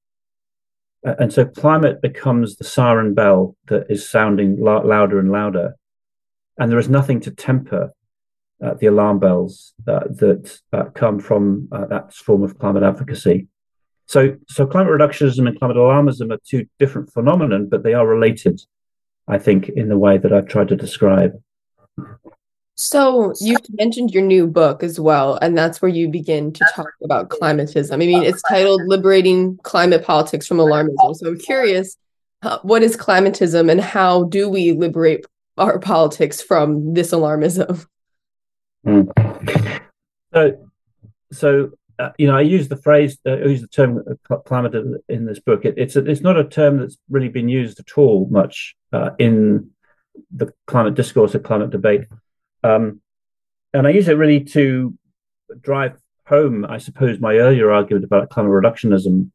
Uh, 1.06 1.16
and 1.20 1.32
so 1.32 1.46
climate 1.46 2.02
becomes 2.02 2.56
the 2.56 2.64
siren 2.64 3.14
bell 3.14 3.56
that 3.68 3.86
is 3.90 4.10
sounding 4.10 4.58
louder 4.60 5.20
and 5.20 5.32
louder. 5.32 5.76
And 6.58 6.72
there 6.72 6.80
is 6.80 6.90
nothing 6.90 7.20
to 7.22 7.32
temper 7.32 7.92
uh, 8.64 8.74
the 8.76 8.88
alarm 8.88 9.20
bells 9.20 9.74
uh, 9.88 10.06
that 10.10 10.60
uh, 10.72 10.86
come 10.96 11.20
from 11.20 11.68
uh, 11.72 11.86
that 11.88 12.14
form 12.14 12.44
of 12.44 12.58
climate 12.58 12.84
advocacy. 12.84 13.48
So, 14.08 14.38
so 14.48 14.66
climate 14.66 14.94
reductionism 14.94 15.48
and 15.48 15.58
climate 15.60 15.78
alarmism 15.78 16.32
are 16.32 16.40
two 16.48 16.66
different 16.80 17.12
phenomena, 17.12 17.60
but 17.60 17.84
they 17.84 17.94
are 17.94 18.08
related, 18.08 18.62
I 19.28 19.40
think, 19.40 19.70
in 19.70 19.90
the 19.90 19.98
way 19.98 20.18
that 20.18 20.32
I've 20.32 20.48
tried 20.48 20.70
to 20.70 20.76
describe. 20.76 21.34
So 22.76 23.34
you 23.40 23.56
mentioned 23.72 24.14
your 24.14 24.24
new 24.24 24.48
book 24.48 24.84
as 24.84 25.00
well, 25.00 25.40
and 25.42 25.58
that's 25.58 25.82
where 25.82 25.90
you 25.90 26.10
begin 26.10 26.52
to 26.52 26.66
talk 26.74 26.90
about 27.04 27.30
climatism. 27.30 27.94
I 27.94 27.98
mean, 27.98 28.24
it's 28.24 28.42
titled 28.44 28.82
"Liberating 28.86 29.58
Climate 29.64 30.04
Politics 30.04 30.46
from 30.46 30.58
Alarmism." 30.58 31.16
So 31.16 31.28
I'm 31.28 31.40
curious, 31.40 31.96
uh, 32.42 32.60
what 32.64 32.84
is 32.84 32.98
climatism, 32.98 33.72
and 33.72 33.80
how 33.80 34.26
do 34.26 34.50
we 34.50 34.74
liberate 34.74 35.26
our 35.58 35.80
politics 35.80 36.42
from 36.42 36.94
this 36.94 37.12
alarmism? 37.12 37.86
Mm. 38.86 39.82
So, 40.34 40.70
so 41.32 41.72
uh, 41.98 42.10
you 42.18 42.28
know, 42.28 42.36
I 42.36 42.42
use 42.42 42.68
the 42.68 42.76
phrase, 42.76 43.18
uh, 43.26 43.32
I 43.32 43.46
use 43.46 43.62
the 43.62 43.68
term 43.68 44.04
uh, 44.30 44.38
climate 44.38 44.76
in 45.08 45.26
this 45.26 45.40
book. 45.40 45.64
It, 45.64 45.76
it's 45.78 45.96
a, 45.96 46.06
it's 46.06 46.22
not 46.22 46.38
a 46.38 46.44
term 46.44 46.80
that's 46.80 46.98
really 47.10 47.30
been 47.30 47.48
used 47.48 47.80
at 47.80 47.98
all 47.98 48.28
much 48.30 48.76
uh, 48.92 49.12
in 49.18 49.70
the 50.36 50.54
climate 50.68 50.96
discourse 50.96 51.36
or 51.36 51.40
climate 51.40 51.70
debate. 51.70 52.02
Um, 52.66 53.02
and 53.74 53.86
I 53.86 53.92
use 53.92 54.08
it 54.08 54.18
really 54.18 54.44
to 54.56 54.98
drive 55.62 56.00
home, 56.26 56.66
I 56.66 56.80
suppose, 56.80 57.20
my 57.20 57.36
earlier 57.36 57.72
argument 57.72 58.06
about 58.06 58.30
climate 58.32 58.52
reductionism. 58.52 59.30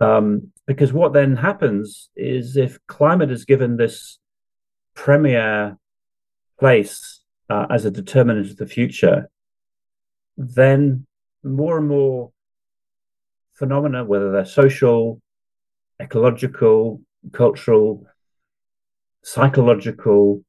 Um, 0.00 0.52
because 0.66 0.92
what 0.92 1.12
then 1.12 1.36
happens 1.36 2.10
is 2.14 2.56
if 2.56 2.78
climate 2.86 3.30
is 3.32 3.44
given 3.44 3.76
this 3.76 4.18
premier 4.94 5.78
place 6.60 7.20
uh, 7.50 7.66
as 7.70 7.84
a 7.84 7.90
determinant 7.90 8.50
of 8.50 8.56
the 8.56 8.66
future, 8.66 9.28
then 10.36 11.06
more 11.42 11.78
and 11.78 11.88
more 11.88 12.30
phenomena, 13.54 14.04
whether 14.04 14.30
they're 14.30 14.44
social, 14.44 15.20
ecological, 16.00 17.00
cultural, 17.32 18.06
psychological, 19.22 20.44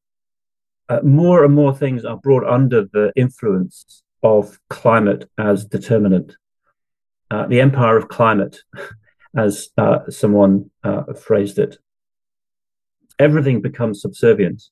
uh, 0.94 1.00
more 1.04 1.44
and 1.44 1.56
more 1.56 1.76
things 1.76 2.06
are 2.06 2.18
brought 2.18 2.48
under 2.48 2.86
the 2.94 3.12
influence 3.16 4.04
of 4.22 4.60
climate 4.70 5.30
as 5.38 5.66
determinant. 5.66 6.36
Uh, 7.32 7.48
the 7.48 7.62
empire 7.62 7.98
of 7.98 8.10
climate, 8.10 8.60
as 9.36 9.70
uh, 9.78 10.00
someone 10.10 10.70
uh, 10.84 11.14
phrased 11.14 11.58
it. 11.58 11.78
Everything 13.18 13.62
becomes 13.62 14.02
subservient 14.02 14.64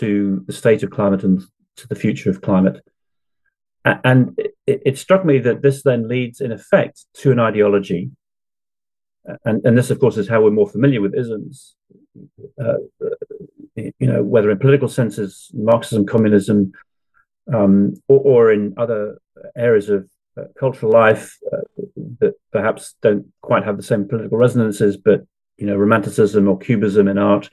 to 0.00 0.44
the 0.46 0.52
state 0.52 0.82
of 0.82 0.90
climate 0.90 1.22
and 1.22 1.42
to 1.76 1.86
the 1.86 1.94
future 1.94 2.30
of 2.30 2.40
climate. 2.40 2.80
And 3.84 4.38
it, 4.66 4.82
it 4.84 4.98
struck 4.98 5.24
me 5.24 5.38
that 5.38 5.62
this 5.62 5.82
then 5.82 6.08
leads, 6.08 6.40
in 6.40 6.52
effect, 6.52 7.06
to 7.14 7.30
an 7.30 7.38
ideology. 7.38 8.10
And, 9.44 9.64
and 9.64 9.78
this, 9.78 9.90
of 9.90 10.00
course, 10.00 10.16
is 10.16 10.28
how 10.28 10.42
we're 10.42 10.50
more 10.50 10.68
familiar 10.68 11.00
with 11.00 11.14
isms. 11.14 11.76
Uh, 12.60 12.74
you 13.98 14.06
know, 14.06 14.22
whether 14.22 14.50
in 14.50 14.58
political 14.58 14.88
senses, 14.88 15.50
Marxism, 15.54 16.06
communism, 16.06 16.72
um, 17.52 17.94
or, 18.08 18.20
or, 18.20 18.52
in 18.52 18.74
other 18.76 19.18
areas 19.56 19.88
of 19.88 20.08
uh, 20.38 20.44
cultural 20.58 20.92
life 20.92 21.38
uh, 21.52 21.82
that 22.20 22.34
perhaps 22.52 22.94
don't 23.00 23.26
quite 23.40 23.64
have 23.64 23.76
the 23.76 23.82
same 23.82 24.06
political 24.06 24.38
resonances, 24.38 24.96
but 24.96 25.26
you 25.56 25.66
know, 25.66 25.76
romanticism 25.76 26.46
or 26.48 26.58
cubism 26.58 27.08
in 27.08 27.18
art. 27.18 27.48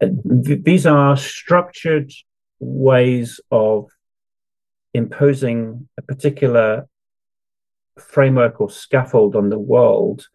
Th- 0.00 0.62
these 0.62 0.86
are 0.86 1.16
structured 1.16 2.10
ways 2.58 3.40
of 3.50 3.90
imposing 4.94 5.88
a 5.98 6.02
particular 6.02 6.88
framework 7.98 8.60
or 8.60 8.70
scaffold 8.70 9.36
on 9.36 9.50
the 9.50 9.58
world 9.58 10.26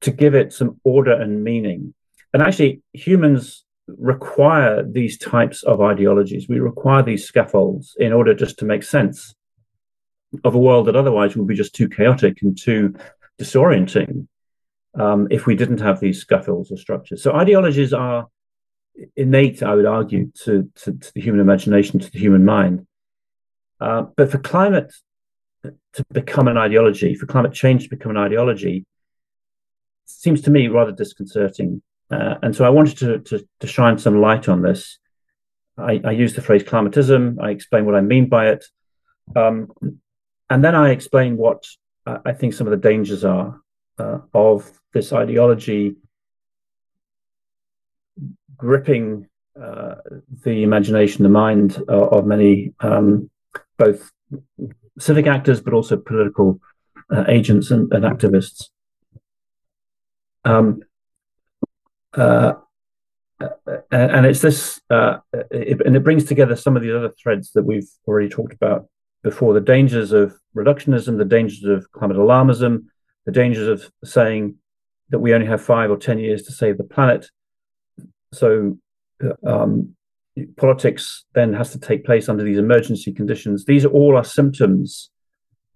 to 0.00 0.10
give 0.10 0.34
it 0.34 0.52
some 0.52 0.80
order 0.84 1.12
and 1.12 1.42
meaning. 1.42 1.94
and 2.32 2.42
actually, 2.42 2.82
humans 2.92 3.63
require 3.86 4.82
these 4.82 5.18
types 5.18 5.62
of 5.62 5.80
ideologies. 5.80 6.48
We 6.48 6.60
require 6.60 7.02
these 7.02 7.26
scaffolds 7.26 7.96
in 7.98 8.12
order 8.12 8.34
just 8.34 8.58
to 8.58 8.64
make 8.64 8.82
sense 8.82 9.34
of 10.42 10.54
a 10.54 10.58
world 10.58 10.86
that 10.86 10.96
otherwise 10.96 11.36
would 11.36 11.46
be 11.46 11.54
just 11.54 11.74
too 11.74 11.88
chaotic 11.88 12.42
and 12.42 12.58
too 12.58 12.94
disorienting 13.38 14.26
um, 14.98 15.28
if 15.30 15.46
we 15.46 15.54
didn't 15.54 15.80
have 15.80 16.00
these 16.00 16.20
scaffolds 16.20 16.70
or 16.70 16.76
structures. 16.76 17.22
So 17.22 17.34
ideologies 17.34 17.92
are 17.92 18.28
innate, 19.16 19.62
I 19.62 19.74
would 19.74 19.86
argue, 19.86 20.30
to, 20.44 20.70
to, 20.76 20.92
to 20.92 21.14
the 21.14 21.20
human 21.20 21.40
imagination, 21.40 22.00
to 22.00 22.10
the 22.10 22.18
human 22.18 22.44
mind. 22.44 22.86
Uh, 23.80 24.02
but 24.16 24.30
for 24.30 24.38
climate 24.38 24.92
to 25.62 26.04
become 26.12 26.48
an 26.48 26.56
ideology, 26.56 27.14
for 27.14 27.26
climate 27.26 27.52
change 27.52 27.84
to 27.84 27.90
become 27.90 28.10
an 28.10 28.16
ideology, 28.16 28.86
seems 30.04 30.40
to 30.42 30.50
me 30.50 30.68
rather 30.68 30.92
disconcerting. 30.92 31.82
Uh, 32.14 32.38
and 32.42 32.54
so 32.54 32.64
I 32.64 32.68
wanted 32.70 32.96
to, 32.98 33.18
to, 33.18 33.48
to, 33.60 33.66
shine 33.66 33.98
some 33.98 34.20
light 34.20 34.48
on 34.48 34.62
this. 34.62 34.98
I, 35.76 36.00
I 36.04 36.12
use 36.12 36.34
the 36.34 36.42
phrase 36.42 36.62
climatism. 36.62 37.42
I 37.42 37.50
explain 37.50 37.86
what 37.86 37.96
I 37.96 38.02
mean 38.02 38.28
by 38.28 38.50
it. 38.50 38.64
Um, 39.34 39.72
and 40.48 40.64
then 40.64 40.74
I 40.74 40.90
explain 40.90 41.36
what 41.36 41.64
I 42.06 42.32
think 42.32 42.52
some 42.52 42.66
of 42.66 42.70
the 42.70 42.88
dangers 42.88 43.24
are 43.24 43.60
uh, 43.98 44.18
of 44.32 44.70
this 44.92 45.12
ideology 45.12 45.96
gripping 48.56 49.26
uh, 49.60 49.96
the 50.44 50.62
imagination, 50.62 51.22
the 51.22 51.28
mind 51.28 51.82
uh, 51.88 52.08
of 52.08 52.26
many, 52.26 52.74
um, 52.80 53.30
both 53.78 54.12
civic 54.98 55.26
actors, 55.26 55.60
but 55.60 55.72
also 55.72 55.96
political 55.96 56.60
uh, 57.10 57.24
agents 57.28 57.70
and, 57.70 57.92
and 57.92 58.04
activists. 58.04 58.68
Um, 60.44 60.82
uh, 62.16 62.54
and 63.90 64.26
it's 64.26 64.40
this, 64.40 64.80
uh, 64.90 65.18
it, 65.50 65.80
and 65.84 65.96
it 65.96 66.04
brings 66.04 66.24
together 66.24 66.56
some 66.56 66.76
of 66.76 66.82
the 66.82 66.96
other 66.96 67.12
threads 67.20 67.52
that 67.52 67.64
we've 67.64 67.88
already 68.06 68.28
talked 68.28 68.52
about 68.52 68.86
before: 69.22 69.52
the 69.52 69.60
dangers 69.60 70.12
of 70.12 70.34
reductionism, 70.56 71.18
the 71.18 71.24
dangers 71.24 71.64
of 71.64 71.90
climate 71.92 72.16
alarmism, 72.16 72.86
the 73.26 73.32
dangers 73.32 73.68
of 73.68 73.90
saying 74.04 74.56
that 75.10 75.18
we 75.18 75.34
only 75.34 75.46
have 75.46 75.62
five 75.62 75.90
or 75.90 75.96
ten 75.96 76.18
years 76.18 76.42
to 76.44 76.52
save 76.52 76.78
the 76.78 76.84
planet. 76.84 77.28
So, 78.32 78.78
um, 79.46 79.96
politics 80.56 81.24
then 81.34 81.52
has 81.52 81.70
to 81.72 81.78
take 81.78 82.04
place 82.04 82.28
under 82.28 82.44
these 82.44 82.58
emergency 82.58 83.12
conditions. 83.12 83.64
These 83.64 83.84
are 83.84 83.90
all 83.90 84.16
are 84.16 84.24
symptoms 84.24 85.10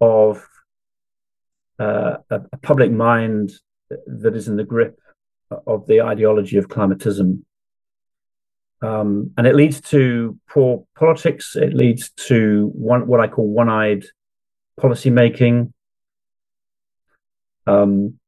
of 0.01 0.47
uh, 1.79 2.19
a, 2.31 2.41
a, 2.53 2.57
public 2.59 2.91
mind 2.91 3.53
that 4.07 4.35
is 4.35 4.49
in 4.49 4.57
the 4.57 4.65
grip 4.65 4.99
of 5.51 5.87
the 5.87 6.03
ideology 6.03 6.59
of 6.59 6.69
climatism. 6.69 7.43
Um, 8.81 9.33
and 9.37 9.47
it 9.47 9.57
leads 9.57 9.81
to 9.93 10.39
poor 10.49 10.87
politics. 10.97 11.57
It 11.57 11.75
leads 11.75 12.11
to 12.29 12.71
one, 12.75 13.07
what 13.07 13.21
I 13.21 13.27
call 13.27 13.49
one-eyed 13.49 14.05
policy 14.81 15.11
making. 15.11 15.73
Um, 17.67 18.19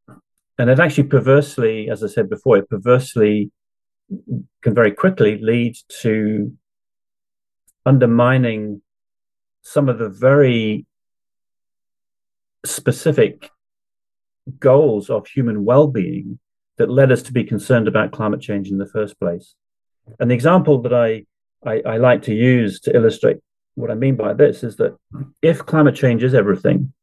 and 0.58 0.68
it 0.68 0.80
actually 0.80 1.04
perversely, 1.04 1.88
as 1.88 2.02
I 2.02 2.08
said 2.08 2.28
before, 2.28 2.58
it 2.58 2.68
perversely 2.68 3.50
can 4.62 4.74
very 4.74 4.90
quickly 4.90 5.38
lead 5.40 5.76
to 6.02 6.52
undermining 7.86 8.82
some 9.62 9.88
of 9.88 9.98
the 9.98 10.08
very 10.08 10.84
specific 12.66 13.50
goals 14.58 15.08
of 15.08 15.26
human 15.28 15.64
well-being 15.64 16.38
that 16.80 16.90
led 16.90 17.12
us 17.12 17.20
to 17.20 17.32
be 17.32 17.44
concerned 17.44 17.86
about 17.86 18.10
climate 18.10 18.40
change 18.40 18.70
in 18.70 18.78
the 18.78 18.86
first 18.86 19.20
place. 19.20 19.54
And 20.18 20.30
the 20.30 20.34
example 20.34 20.80
that 20.80 20.94
I, 20.94 21.26
I, 21.62 21.82
I 21.86 21.96
like 21.98 22.22
to 22.22 22.34
use 22.34 22.80
to 22.80 22.96
illustrate 22.96 23.36
what 23.74 23.90
I 23.90 23.94
mean 23.94 24.16
by 24.16 24.32
this 24.32 24.64
is 24.64 24.76
that 24.76 24.96
if 25.42 25.66
climate 25.66 25.94
change 25.94 26.22
is 26.22 26.32
everything, 26.32 26.94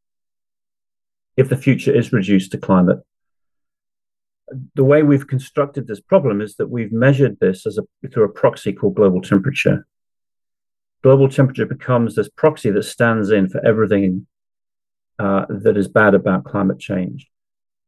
if 1.35 1.47
the 1.47 1.55
future 1.55 1.95
is 1.95 2.11
reduced 2.11 2.51
to 2.53 2.57
climate, 2.57 2.97
the 4.73 4.83
way 4.83 5.03
we've 5.03 5.27
constructed 5.27 5.85
this 5.85 5.99
problem 5.99 6.41
is 6.41 6.55
that 6.55 6.71
we've 6.71 6.91
measured 6.91 7.39
this 7.39 7.67
as 7.67 7.77
a 7.77 7.83
through 8.09 8.23
a 8.23 8.29
proxy 8.29 8.73
called 8.73 8.95
global 8.95 9.21
temperature. 9.21 9.85
Global 11.03 11.29
temperature 11.29 11.67
becomes 11.67 12.15
this 12.15 12.29
proxy 12.29 12.71
that 12.71 12.83
stands 12.83 13.29
in 13.29 13.47
for 13.47 13.63
everything 13.63 14.25
uh, 15.19 15.45
that 15.49 15.77
is 15.77 15.87
bad 15.87 16.15
about 16.15 16.45
climate 16.45 16.79
change. 16.79 17.29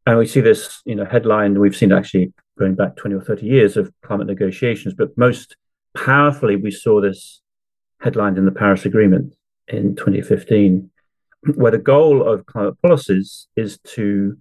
And 0.09 0.17
we 0.17 0.25
see 0.25 0.41
this, 0.41 0.81
you 0.85 0.95
know, 0.95 1.05
headline. 1.05 1.59
We've 1.59 1.75
seen 1.75 1.91
actually 1.91 2.33
going 2.57 2.73
back 2.73 2.95
20 2.95 3.15
or 3.15 3.21
30 3.21 3.45
years 3.45 3.77
of 3.77 3.93
climate 4.01 4.25
negotiations, 4.25 4.95
but 4.95 5.15
most 5.15 5.55
powerfully, 5.95 6.55
we 6.55 6.71
saw 6.71 6.99
this 6.99 7.41
headlined 8.01 8.39
in 8.39 8.45
the 8.45 8.51
Paris 8.51 8.85
Agreement 8.85 9.35
in 9.67 9.95
2015, 9.95 10.89
where 11.53 11.71
the 11.71 11.77
goal 11.77 12.27
of 12.27 12.47
climate 12.47 12.73
policies 12.81 13.45
is 13.55 13.77
to 13.83 14.35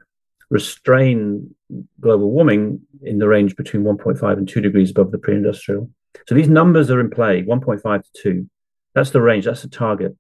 restrain 0.49 1.55
global 2.01 2.31
warming 2.31 2.81
in 3.03 3.19
the 3.19 3.29
range 3.29 3.55
between 3.55 3.83
1.5 3.83 4.39
and 4.39 4.49
2 4.49 4.63
degrees 4.63 4.91
above 4.91 5.11
the 5.11 5.19
pre-industrial. 5.19 5.91
So 6.27 6.35
these 6.35 6.49
numbers 6.49 6.91
are 6.91 6.99
in 6.99 7.11
play, 7.11 7.43
1.5 7.43 8.03
to 8.05 8.23
2. 8.23 8.51
That's 8.95 9.11
the 9.11 9.21
range, 9.21 9.45
that's 9.45 9.61
the 9.61 9.69
target. 9.69 10.17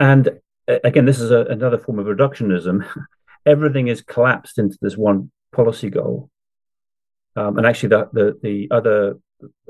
And 0.00 0.41
again, 0.68 1.04
this 1.04 1.20
is 1.20 1.30
a, 1.30 1.44
another 1.46 1.78
form 1.78 1.98
of 1.98 2.06
reductionism. 2.06 2.86
Everything 3.46 3.88
is 3.88 4.02
collapsed 4.02 4.58
into 4.58 4.78
this 4.80 4.96
one 4.96 5.30
policy 5.52 5.90
goal. 5.90 6.30
Um, 7.34 7.58
and 7.58 7.66
actually, 7.66 7.90
the, 7.90 8.08
the, 8.12 8.38
the 8.42 8.68
other 8.70 9.18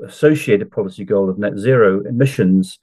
associated 0.05 0.71
policy 0.71 1.05
goal 1.05 1.29
of 1.29 1.37
net 1.37 1.57
zero 1.57 2.03
emissions 2.05 2.79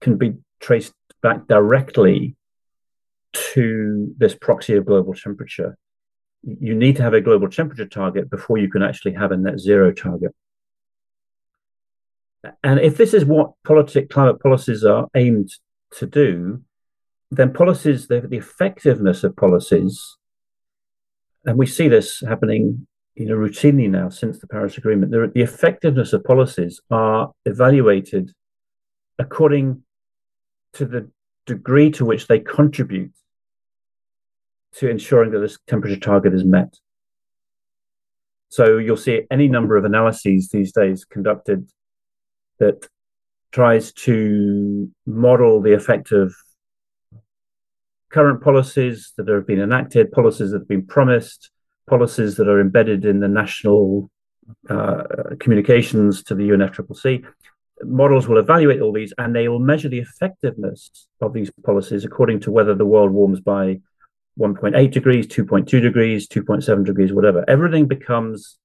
can 0.00 0.16
be 0.16 0.34
traced 0.60 0.92
back 1.22 1.46
directly 1.48 2.36
to 3.32 4.14
this 4.18 4.34
proxy 4.34 4.74
of 4.76 4.86
global 4.86 5.14
temperature. 5.14 5.76
You 6.42 6.74
need 6.74 6.96
to 6.96 7.02
have 7.02 7.14
a 7.14 7.20
global 7.20 7.48
temperature 7.48 7.86
target 7.86 8.30
before 8.30 8.58
you 8.58 8.70
can 8.70 8.82
actually 8.82 9.14
have 9.14 9.32
a 9.32 9.36
net 9.36 9.58
zero 9.58 9.92
target. 9.92 10.34
And 12.64 12.80
if 12.80 12.96
this 12.96 13.12
is 13.12 13.24
what 13.24 13.52
politic 13.64 14.08
climate 14.08 14.40
policies 14.40 14.84
are 14.84 15.08
aimed 15.14 15.50
to 15.98 16.06
do, 16.06 16.62
then 17.30 17.52
policies, 17.52 18.08
the, 18.08 18.20
the 18.20 18.36
effectiveness 18.36 19.24
of 19.24 19.36
policies, 19.36 20.16
and 21.44 21.56
we 21.56 21.66
see 21.66 21.88
this 21.88 22.22
happening 22.26 22.86
you 23.14 23.26
know, 23.26 23.34
routinely 23.34 23.90
now 23.90 24.08
since 24.08 24.38
the 24.38 24.46
Paris 24.46 24.78
Agreement, 24.78 25.12
the, 25.12 25.30
the 25.34 25.42
effectiveness 25.42 26.12
of 26.12 26.24
policies 26.24 26.80
are 26.90 27.32
evaluated 27.44 28.32
according 29.18 29.82
to 30.72 30.86
the 30.86 31.10
degree 31.46 31.90
to 31.90 32.04
which 32.04 32.28
they 32.28 32.38
contribute 32.38 33.12
to 34.72 34.88
ensuring 34.88 35.32
that 35.32 35.40
this 35.40 35.58
temperature 35.66 35.98
target 35.98 36.32
is 36.32 36.44
met. 36.44 36.78
So 38.48 38.78
you'll 38.78 38.96
see 38.96 39.22
any 39.30 39.48
number 39.48 39.76
of 39.76 39.84
analyses 39.84 40.48
these 40.48 40.72
days 40.72 41.04
conducted 41.04 41.70
that 42.58 42.88
tries 43.52 43.92
to 43.92 44.88
model 45.06 45.60
the 45.60 45.74
effect 45.74 46.12
of 46.12 46.34
current 48.10 48.42
policies 48.42 49.12
that 49.16 49.28
have 49.28 49.46
been 49.46 49.60
enacted, 49.60 50.12
policies 50.12 50.50
that 50.50 50.60
have 50.60 50.68
been 50.68 50.86
promised, 50.86 51.50
policies 51.88 52.36
that 52.36 52.48
are 52.48 52.60
embedded 52.60 53.04
in 53.04 53.20
the 53.20 53.28
national 53.28 54.10
uh, 54.68 55.02
communications 55.38 56.22
to 56.24 56.34
the 56.34 56.48
UNFCCC 56.48 57.24
models 57.84 58.28
will 58.28 58.38
evaluate 58.38 58.80
all 58.80 58.92
these 58.92 59.12
and 59.18 59.34
they 59.34 59.48
will 59.48 59.58
measure 59.58 59.88
the 59.88 59.98
effectiveness 59.98 61.08
of 61.20 61.32
these 61.32 61.50
policies 61.64 62.04
according 62.04 62.40
to 62.40 62.50
whether 62.50 62.74
the 62.74 62.86
world 62.86 63.10
warms 63.10 63.40
by 63.40 63.80
1.8 64.38 64.90
degrees, 64.90 65.26
2.2 65.26 65.82
degrees, 65.82 66.28
2.7 66.28 66.84
degrees, 66.84 67.12
whatever. 67.12 67.44
Everything 67.48 67.86
becomes 67.86 68.58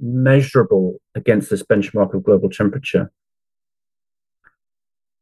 measurable 0.00 1.00
against 1.14 1.50
this 1.50 1.62
benchmark 1.62 2.14
of 2.14 2.22
global 2.22 2.50
temperature. 2.50 3.10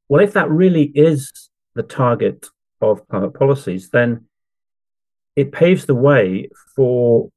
Well, 0.08 0.22
if 0.22 0.32
that 0.32 0.50
really 0.50 0.84
is 0.94 1.50
the 1.74 1.82
target 1.82 2.46
of 2.80 3.06
climate 3.08 3.34
policies, 3.34 3.90
then 3.90 4.26
it 5.36 5.52
paves 5.52 5.86
the 5.86 5.94
way 5.94 6.48
for 6.76 7.30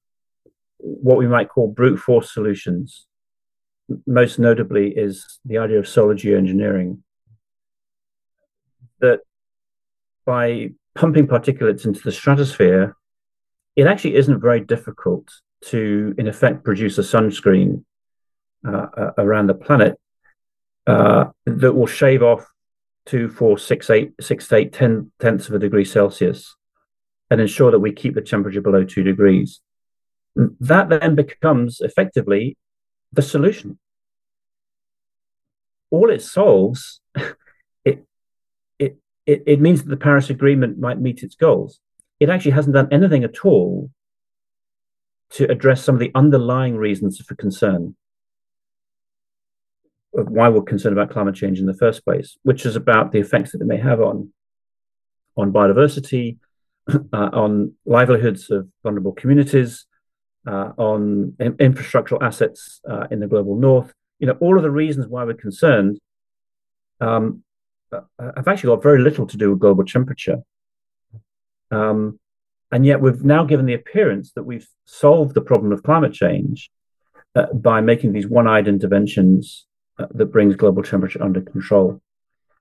what 0.78 1.18
we 1.18 1.28
might 1.28 1.50
call 1.50 1.68
brute 1.68 1.98
force 2.00 2.34
solutions 2.34 3.08
most 4.06 4.40
notably 4.40 4.90
is 4.90 5.40
the 5.46 5.58
idea 5.58 5.80
of 5.80 5.88
solar 5.88 6.16
geoengineering. 6.16 7.00
That 9.00 9.22
by 10.26 10.72
pumping 10.96 11.28
particulates 11.28 11.86
into 11.86 12.02
the 12.02 12.12
stratosphere, 12.12 12.96
it 13.76 13.88
actually 13.88 14.16
isn't 14.16 14.42
very 14.42 14.60
difficult 14.60 15.30
to, 15.66 16.14
in 16.18 16.28
effect, 16.28 16.64
produce 16.64 16.98
a 16.98 17.02
sunscreen 17.02 17.84
uh, 18.68 18.88
uh 18.98 19.12
around 19.18 19.48
the 19.48 19.54
planet 19.54 20.00
uh, 20.88 21.26
that 21.46 21.74
will 21.74 21.88
shave 21.88 22.24
off 22.24 22.46
two, 23.08 23.30
four, 23.30 23.58
six, 23.58 23.90
eight, 23.90 24.14
six, 24.20 24.52
eight, 24.52 24.74
ten 24.74 25.12
tenths 25.20 25.48
of 25.48 25.56
a 25.56 25.60
degree 25.60 25.86
Celsius 25.86 26.56
and 27.32 27.42
ensure 27.42 27.72
that 27.72 27.80
we 27.80 27.92
keep 27.92 28.14
the 28.14 28.22
temperature 28.22 28.62
below 28.62 28.84
two 28.84 29.04
degrees. 29.04 29.62
that 30.36 30.90
then 30.90 31.16
becomes 31.16 31.82
effectively 31.82 32.58
the 33.12 33.22
solution. 33.22 33.80
All 35.90 36.10
it 36.12 36.22
solves, 36.22 37.02
it, 37.86 38.06
it, 38.78 38.98
it, 39.26 39.44
it 39.46 39.62
means 39.62 39.84
that 39.84 39.90
the 39.90 39.98
Paris 39.98 40.30
Agreement 40.30 40.78
might 40.78 41.00
meet 41.00 41.24
its 41.24 41.36
goals. 41.36 41.80
It 42.20 42.30
actually 42.30 42.52
hasn't 42.52 42.76
done 42.76 42.90
anything 42.92 43.24
at 43.24 43.46
all 43.46 43.90
to 45.32 45.50
address 45.50 45.84
some 45.84 45.96
of 45.96 46.00
the 46.00 46.12
underlying 46.14 46.76
reasons 46.76 47.20
for 47.20 47.36
concern 47.36 47.96
why 50.26 50.50
we're 50.50 50.62
concerned 50.62 50.98
about 50.98 51.12
climate 51.12 51.36
change 51.36 51.60
in 51.60 51.66
the 51.66 51.74
first 51.74 52.04
place, 52.04 52.38
which 52.44 52.66
is 52.66 52.76
about 52.76 53.12
the 53.12 53.20
effects 53.20 53.52
that 53.52 53.62
it 53.62 53.68
may 53.68 53.78
have 53.78 54.02
on 54.02 54.32
on 55.38 55.54
biodiversity, 55.54 56.38
uh, 56.90 57.30
on 57.34 57.74
livelihoods 57.86 58.50
of 58.50 58.68
vulnerable 58.82 59.12
communities, 59.12 59.86
uh, 60.48 60.72
on 60.78 61.36
in- 61.40 61.54
infrastructural 61.54 62.22
assets 62.22 62.82
uh, 62.90 63.06
in 63.12 63.20
the 63.20 63.28
global 63.28 63.56
north. 63.56 63.94
You 64.20 64.28
know, 64.28 64.38
all 64.40 64.58
of 64.58 64.64
the 64.64 64.72
reasons 64.72 65.08
why 65.08 65.24
we're 65.24 65.36
concerned 65.36 66.00
um, 67.00 67.44
uh, 67.92 68.02
have 68.36 68.48
actually 68.48 68.76
got 68.76 68.82
very 68.82 69.00
little 69.00 69.28
to 69.28 69.38
do 69.38 69.52
with 69.52 69.60
global 69.60 69.86
temperature. 69.86 70.38
Um, 71.70 72.20
and 72.72 72.86
yet 72.86 73.00
we've 73.00 73.24
now 73.24 73.44
given 73.44 73.66
the 73.66 73.76
appearance 73.76 74.32
that 74.34 74.44
we've 74.44 74.68
solved 74.86 75.36
the 75.36 75.42
problem 75.42 75.72
of 75.72 75.84
climate 75.84 76.14
change 76.14 76.72
uh, 77.36 77.54
by 77.54 77.82
making 77.82 78.14
these 78.14 78.28
one-eyed 78.28 78.68
interventions 78.68 79.67
uh, 79.67 79.67
that 79.98 80.26
brings 80.28 80.56
global 80.56 80.84
temperature 80.84 81.24
under 81.24 81.42
control. 81.42 82.02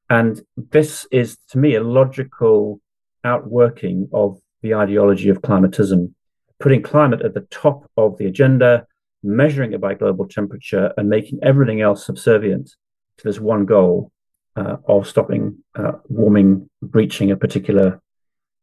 And 0.09 0.41
this 0.57 1.07
is, 1.11 1.37
to 1.51 1.59
me, 1.59 1.75
a 1.75 1.83
logical 1.83 2.81
outworking 3.25 4.09
of 4.13 4.39
the 4.63 4.75
ideology 4.75 5.29
of 5.29 5.43
climatism, 5.43 6.13
putting 6.61 6.83
climate 6.83 7.23
at 7.23 7.35
the 7.35 7.47
top 7.51 7.91
of 7.97 8.17
the 8.19 8.27
agenda, 8.27 8.87
measuring 9.23 9.73
it 9.73 9.81
by 9.81 9.95
global 9.95 10.27
temperature, 10.29 10.93
and 10.97 11.09
making 11.09 11.41
everything 11.43 11.81
else 11.81 12.07
subservient 12.07 12.75
to 13.19 13.25
this 13.25 13.41
one 13.41 13.67
goal 13.67 14.13
uh, 14.55 14.77
of 14.87 15.07
stopping 15.07 15.59
uh, 15.75 15.93
warming 16.09 16.69
breaching 16.81 17.31
a 17.31 17.37
particular 17.37 18.01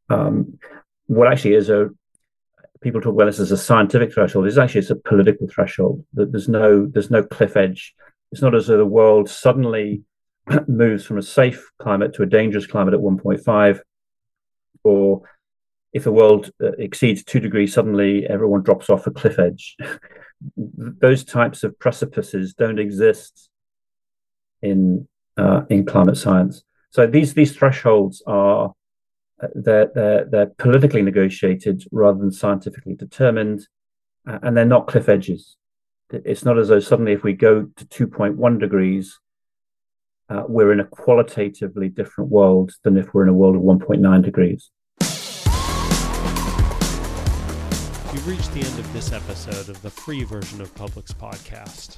um, 0.09 0.57
what 1.07 1.31
actually 1.31 1.53
is 1.53 1.69
a 1.69 1.89
people 2.81 2.99
talk 2.99 3.13
about 3.13 3.25
this 3.25 3.39
as 3.39 3.51
a 3.51 3.57
scientific 3.57 4.13
threshold. 4.13 4.45
It's 4.45 4.57
actually 4.57 4.81
it's 4.81 4.89
a 4.89 4.95
political 4.95 5.47
threshold. 5.47 6.03
There's 6.13 6.49
no 6.49 6.86
there's 6.86 7.12
no 7.12 7.23
cliff 7.23 7.55
edge. 7.55 7.95
It's 8.34 8.41
not 8.41 8.56
as 8.56 8.65
though 8.65 8.78
the 8.78 8.86
world 8.86 9.30
suddenly 9.30 10.02
moves 10.67 11.06
from 11.06 11.19
a 11.19 11.22
safe 11.22 11.69
climate 11.78 12.15
to 12.15 12.24
a 12.24 12.26
dangerous 12.26 12.65
climate 12.65 12.96
at 12.96 13.00
1.5, 13.00 13.80
or 14.84 15.22
if 15.93 16.04
the 16.04 16.12
world 16.12 16.50
uh, 16.60 16.72
exceeds 16.80 17.24
two 17.24 17.39
degrees, 17.39 17.76
suddenly 17.76 18.26
everyone 18.26 18.63
drops 18.63 18.89
off 18.89 19.06
a 19.06 19.12
cliff 19.12 19.38
edge. 19.38 19.78
Those 20.58 21.24
types 21.24 21.63
of 21.63 21.78
precipices 21.78 22.56
don't 22.56 22.80
exist 22.80 23.52
in 24.63 25.08
uh, 25.38 25.62
in 25.69 25.86
climate 25.86 26.17
science. 26.17 26.63
So 26.89 27.06
these 27.06 27.36
these 27.36 27.56
thresholds 27.56 28.24
are 28.26 28.74
they're, 29.54 29.91
they're, 29.93 30.26
they're 30.26 30.52
politically 30.58 31.04
negotiated 31.04 31.84
rather 31.91 32.17
than 32.17 32.32
scientifically 32.32 32.96
determined, 32.96 33.67
uh, 34.28 34.39
and 34.41 34.58
they're 34.58 34.65
not 34.65 34.88
cliff 34.88 35.08
edges. 35.08 35.56
It's 36.13 36.45
not 36.45 36.60
as 36.60 36.67
though 36.67 36.80
suddenly, 36.80 37.13
if 37.13 37.23
we 37.23 37.34
go 37.34 37.67
to 37.76 37.86
2.1 37.86 38.60
degrees, 38.60 39.19
uh, 40.30 40.43
we're 40.47 40.71
in 40.71 40.80
a 40.80 40.86
qualitatively 40.86 41.89
different 41.89 42.30
world 42.30 42.71
than 42.84 42.97
if 42.97 43.12
we're 43.13 43.23
in 43.23 43.30
a 43.30 43.34
world 43.34 43.56
of 43.56 43.63
1.9 43.63 44.23
degrees. 44.23 44.69
You've 48.13 48.28
reached 48.28 48.54
the 48.54 48.60
end 48.60 48.78
of 48.80 48.93
this 48.93 49.12
episode 49.12 49.69
of 49.69 49.82
the 49.82 49.89
free 49.89 50.23
version 50.23 50.62
of 50.62 50.76
Public's 50.76 51.13
podcast. 51.13 51.97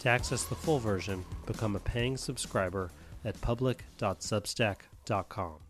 To 0.00 0.10
access 0.10 0.44
the 0.44 0.54
full 0.54 0.78
version, 0.78 1.24
become 1.46 1.74
a 1.74 1.80
paying 1.80 2.18
subscriber 2.18 2.90
at 3.24 3.40
public.substack.com. 3.40 5.63